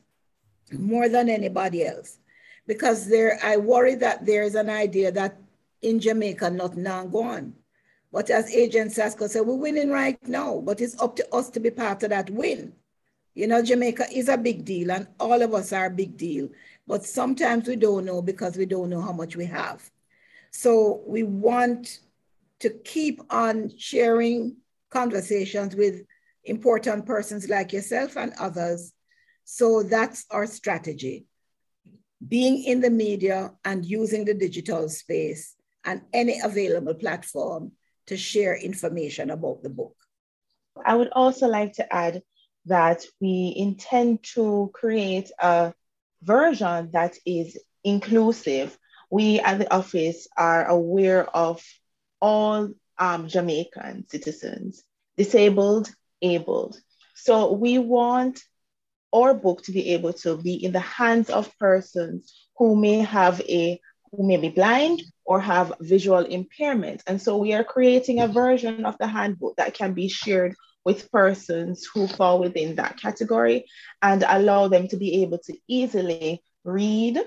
more 0.71 1.09
than 1.09 1.29
anybody 1.29 1.85
else. 1.85 2.19
Because 2.65 3.07
there, 3.07 3.39
I 3.43 3.57
worry 3.57 3.95
that 3.95 4.25
there's 4.25 4.55
an 4.55 4.69
idea 4.69 5.11
that 5.13 5.37
in 5.81 5.99
Jamaica, 5.99 6.49
nothing 6.49 6.83
now 6.83 7.05
gone. 7.05 7.53
But 8.11 8.29
as 8.29 8.49
Agent 8.51 8.91
Sasco 8.91 9.27
said, 9.27 9.41
we're 9.41 9.55
winning 9.55 9.89
right 9.89 10.17
now, 10.27 10.61
but 10.65 10.81
it's 10.81 10.99
up 11.01 11.15
to 11.17 11.35
us 11.35 11.49
to 11.51 11.59
be 11.59 11.69
part 11.71 12.03
of 12.03 12.09
that 12.09 12.29
win. 12.29 12.73
You 13.33 13.47
know, 13.47 13.61
Jamaica 13.61 14.05
is 14.11 14.29
a 14.29 14.37
big 14.37 14.65
deal 14.65 14.91
and 14.91 15.07
all 15.19 15.41
of 15.41 15.53
us 15.53 15.71
are 15.73 15.85
a 15.85 15.91
big 15.91 16.17
deal, 16.17 16.49
but 16.87 17.05
sometimes 17.05 17.67
we 17.67 17.75
don't 17.75 18.05
know 18.05 18.21
because 18.21 18.57
we 18.57 18.65
don't 18.65 18.89
know 18.89 19.01
how 19.01 19.11
much 19.11 19.35
we 19.35 19.45
have. 19.45 19.87
So 20.51 21.03
we 21.05 21.23
want 21.23 21.99
to 22.61 22.69
keep 22.69 23.21
on 23.29 23.77
sharing 23.77 24.57
conversations 24.89 25.75
with 25.75 26.03
important 26.45 27.05
persons 27.05 27.49
like 27.49 27.73
yourself 27.73 28.17
and 28.17 28.33
others 28.39 28.93
so 29.49 29.81
that's 29.81 30.25
our 30.29 30.45
strategy. 30.45 31.25
Being 32.27 32.65
in 32.65 32.81
the 32.81 32.89
media 32.89 33.53
and 33.63 33.85
using 33.85 34.25
the 34.25 34.33
digital 34.33 34.89
space 34.89 35.55
and 35.85 36.01
any 36.11 36.41
available 36.43 36.95
platform 36.95 37.71
to 38.07 38.17
share 38.17 38.55
information 38.55 39.29
about 39.29 39.63
the 39.63 39.69
book. 39.69 39.95
I 40.85 40.95
would 40.95 41.09
also 41.11 41.47
like 41.47 41.73
to 41.73 41.93
add 41.93 42.21
that 42.65 43.03
we 43.21 43.53
intend 43.55 44.23
to 44.35 44.69
create 44.73 45.31
a 45.39 45.73
version 46.21 46.91
that 46.91 47.17
is 47.25 47.57
inclusive. 47.83 48.77
We 49.09 49.39
at 49.39 49.59
the 49.59 49.73
office 49.73 50.27
are 50.37 50.65
aware 50.67 51.25
of 51.29 51.63
all 52.21 52.69
um, 52.97 53.27
Jamaican 53.27 54.07
citizens, 54.09 54.83
disabled, 55.15 55.89
abled. 56.21 56.77
So 57.15 57.53
we 57.53 57.77
want 57.77 58.41
our 59.13 59.33
book 59.33 59.63
to 59.63 59.71
be 59.71 59.93
able 59.93 60.13
to 60.13 60.37
be 60.37 60.53
in 60.63 60.71
the 60.71 60.79
hands 60.79 61.29
of 61.29 61.57
persons 61.57 62.33
who 62.57 62.75
may 62.75 62.99
have 62.99 63.41
a 63.41 63.79
who 64.11 64.27
may 64.27 64.37
be 64.37 64.49
blind 64.49 65.01
or 65.27 65.41
have 65.41 65.73
visual 65.81 66.23
impairment. 66.25 67.03
And 67.05 67.21
so 67.21 67.35
we 67.37 67.53
are 67.53 67.63
creating 67.63 68.21
a 68.21 68.29
version 68.29 68.85
of 68.85 68.97
the 68.97 69.07
handbook 69.07 69.57
that 69.57 69.73
can 69.73 69.93
be 69.93 70.07
shared 70.07 70.55
with 70.85 71.11
persons 71.11 71.85
who 71.93 72.07
fall 72.07 72.39
within 72.39 72.75
that 72.75 72.97
category 72.97 73.65
and 74.01 74.23
allow 74.25 74.69
them 74.69 74.87
to 74.87 74.95
be 74.95 75.21
able 75.21 75.37
to 75.39 75.53
easily 75.67 76.41
read 76.63 77.19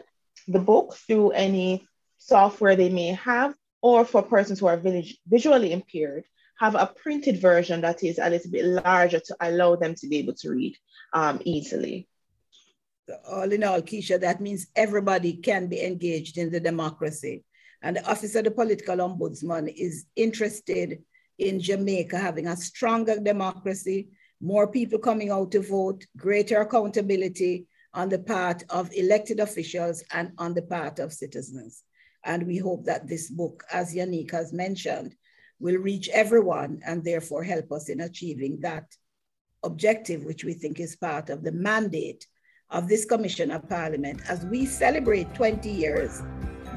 the 0.49 0.59
book 0.59 0.97
through 1.07 1.31
any 1.33 1.87
software 2.17 2.75
they 2.75 2.89
may 2.89 3.09
have, 3.09 3.55
or 3.83 4.07
for 4.07 4.23
persons 4.23 4.59
who 4.59 4.67
are 4.67 4.83
visually 5.27 5.73
impaired, 5.73 6.25
have 6.59 6.75
a 6.75 6.93
printed 7.03 7.39
version 7.39 7.83
that 7.83 8.03
is 8.03 8.19
a 8.19 8.31
little 8.31 8.51
bit 8.51 8.65
larger 8.65 9.21
to 9.21 9.37
allow 9.41 9.77
them 9.77 9.95
to 9.95 10.09
be 10.09 10.19
able 10.19 10.35
to 10.35 10.51
read 10.51 10.75
um, 11.13 11.39
easily. 11.45 12.09
All 13.29 13.53
in 13.53 13.65
all, 13.65 13.83
Keisha, 13.83 14.21
that 14.21 14.41
means 14.41 14.69
everybody 14.75 15.35
can 15.35 15.67
be 15.69 15.83
engaged 15.85 16.39
in 16.39 16.51
the 16.51 16.61
democracy. 16.61 17.45
And 17.83 17.97
the 17.97 18.11
Office 18.11 18.35
of 18.35 18.45
the 18.45 18.51
Political 18.51 18.99
Ombudsman 18.99 19.73
is 19.75 20.07
interested 20.17 21.03
in 21.39 21.61
Jamaica 21.61 22.19
having 22.19 22.47
a 22.47 22.57
stronger 22.57 23.19
democracy, 23.19 24.09
more 24.41 24.69
people 24.69 24.99
coming 24.99 25.31
out 25.31 25.51
to 25.53 25.61
vote, 25.61 26.07
greater 26.17 26.61
accountability 26.61 27.67
on 27.95 28.09
the 28.09 28.19
part 28.19 28.63
of 28.69 28.93
elected 28.93 29.41
officials 29.41 30.05
and 30.13 30.33
on 30.39 30.55
the 30.55 30.63
part 30.63 30.99
of 30.99 31.13
citizens. 31.13 31.83
And 32.25 32.47
we 32.47 32.59
hope 32.59 32.85
that 32.85 33.09
this 33.09 33.31
book, 33.31 33.65
as 33.73 33.95
Yaniek 33.95 34.31
has 34.33 34.53
mentioned, 34.53 35.15
will 35.59 35.79
reach 35.79 36.09
everyone 36.11 36.81
and 36.87 37.03
therefore 37.03 37.43
help 37.43 37.73
us 37.73 37.89
in 37.89 38.01
achieving 38.01 38.61
that 38.61 38.85
objective, 39.63 40.25
which 40.25 40.45
we 40.45 40.53
think 40.53 40.81
is 40.81 40.97
part 40.97 41.31
of 41.31 41.43
the 41.43 41.53
mandate 41.53 42.27
of 42.69 42.89
this 42.89 43.05
Commission 43.05 43.51
of 43.51 43.69
Parliament 43.69 44.21
as 44.29 44.45
we 44.47 44.65
celebrate 44.65 45.35
20 45.35 45.71
years 45.71 46.23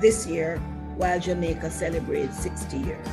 this 0.02 0.26
year 0.26 0.62
while 0.98 1.20
Jamaica 1.20 1.70
celebrates 1.70 2.38
60 2.40 2.78
years. 2.78 3.08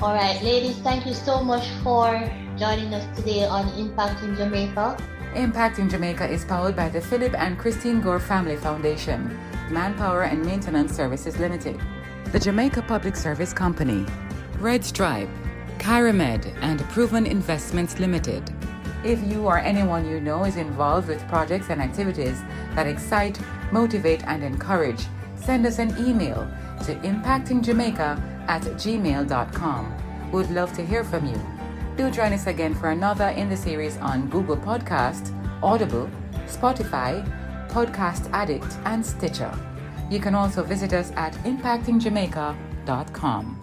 All 0.00 0.14
right, 0.14 0.42
ladies, 0.42 0.78
thank 0.78 1.06
you 1.06 1.14
so 1.14 1.42
much 1.44 1.68
for 1.82 2.10
joining 2.56 2.92
us 2.92 3.04
today 3.16 3.44
on 3.44 3.66
Impacting 3.72 4.36
Jamaica. 4.36 4.96
Impact 5.34 5.78
in 5.78 5.88
Jamaica 5.88 6.28
is 6.28 6.44
powered 6.44 6.76
by 6.76 6.88
the 6.88 7.00
Philip 7.00 7.34
and 7.38 7.58
Christine 7.58 8.00
Gore 8.00 8.20
Family 8.20 8.56
Foundation, 8.56 9.38
Manpower 9.70 10.24
and 10.24 10.44
Maintenance 10.44 10.94
Services 10.94 11.38
Limited, 11.38 11.80
the 12.32 12.38
Jamaica 12.38 12.82
Public 12.82 13.16
Service 13.16 13.52
Company, 13.52 14.04
Red 14.58 14.84
Stripe, 14.84 15.28
Kyramed, 15.78 16.52
and 16.60 16.80
Proven 16.90 17.26
Investments 17.26 17.98
Limited. 17.98 18.42
If 19.04 19.22
you 19.24 19.46
or 19.46 19.58
anyone 19.58 20.08
you 20.08 20.20
know 20.20 20.44
is 20.44 20.56
involved 20.56 21.08
with 21.08 21.26
projects 21.28 21.70
and 21.70 21.80
activities 21.80 22.40
that 22.74 22.86
excite, 22.86 23.38
motivate, 23.72 24.22
and 24.26 24.44
encourage, 24.44 25.06
send 25.44 25.66
us 25.66 25.78
an 25.78 25.94
email 25.98 26.48
to 26.84 26.94
impactingjamaica 26.96 28.20
at 28.48 28.62
gmail.com. 28.62 30.30
We'd 30.32 30.50
love 30.50 30.72
to 30.74 30.84
hear 30.84 31.04
from 31.04 31.26
you. 31.26 31.40
Do 31.96 32.10
join 32.10 32.32
us 32.32 32.46
again 32.46 32.74
for 32.74 32.90
another 32.90 33.28
in 33.28 33.48
the 33.48 33.56
series 33.56 33.96
on 33.98 34.28
Google 34.28 34.56
Podcast, 34.56 35.32
Audible, 35.62 36.10
Spotify, 36.46 37.24
Podcast 37.68 38.30
Addict, 38.32 38.76
and 38.84 39.04
Stitcher. 39.04 39.52
You 40.10 40.20
can 40.20 40.34
also 40.34 40.62
visit 40.62 40.92
us 40.92 41.12
at 41.16 41.32
impactingjamaica.com. 41.44 43.61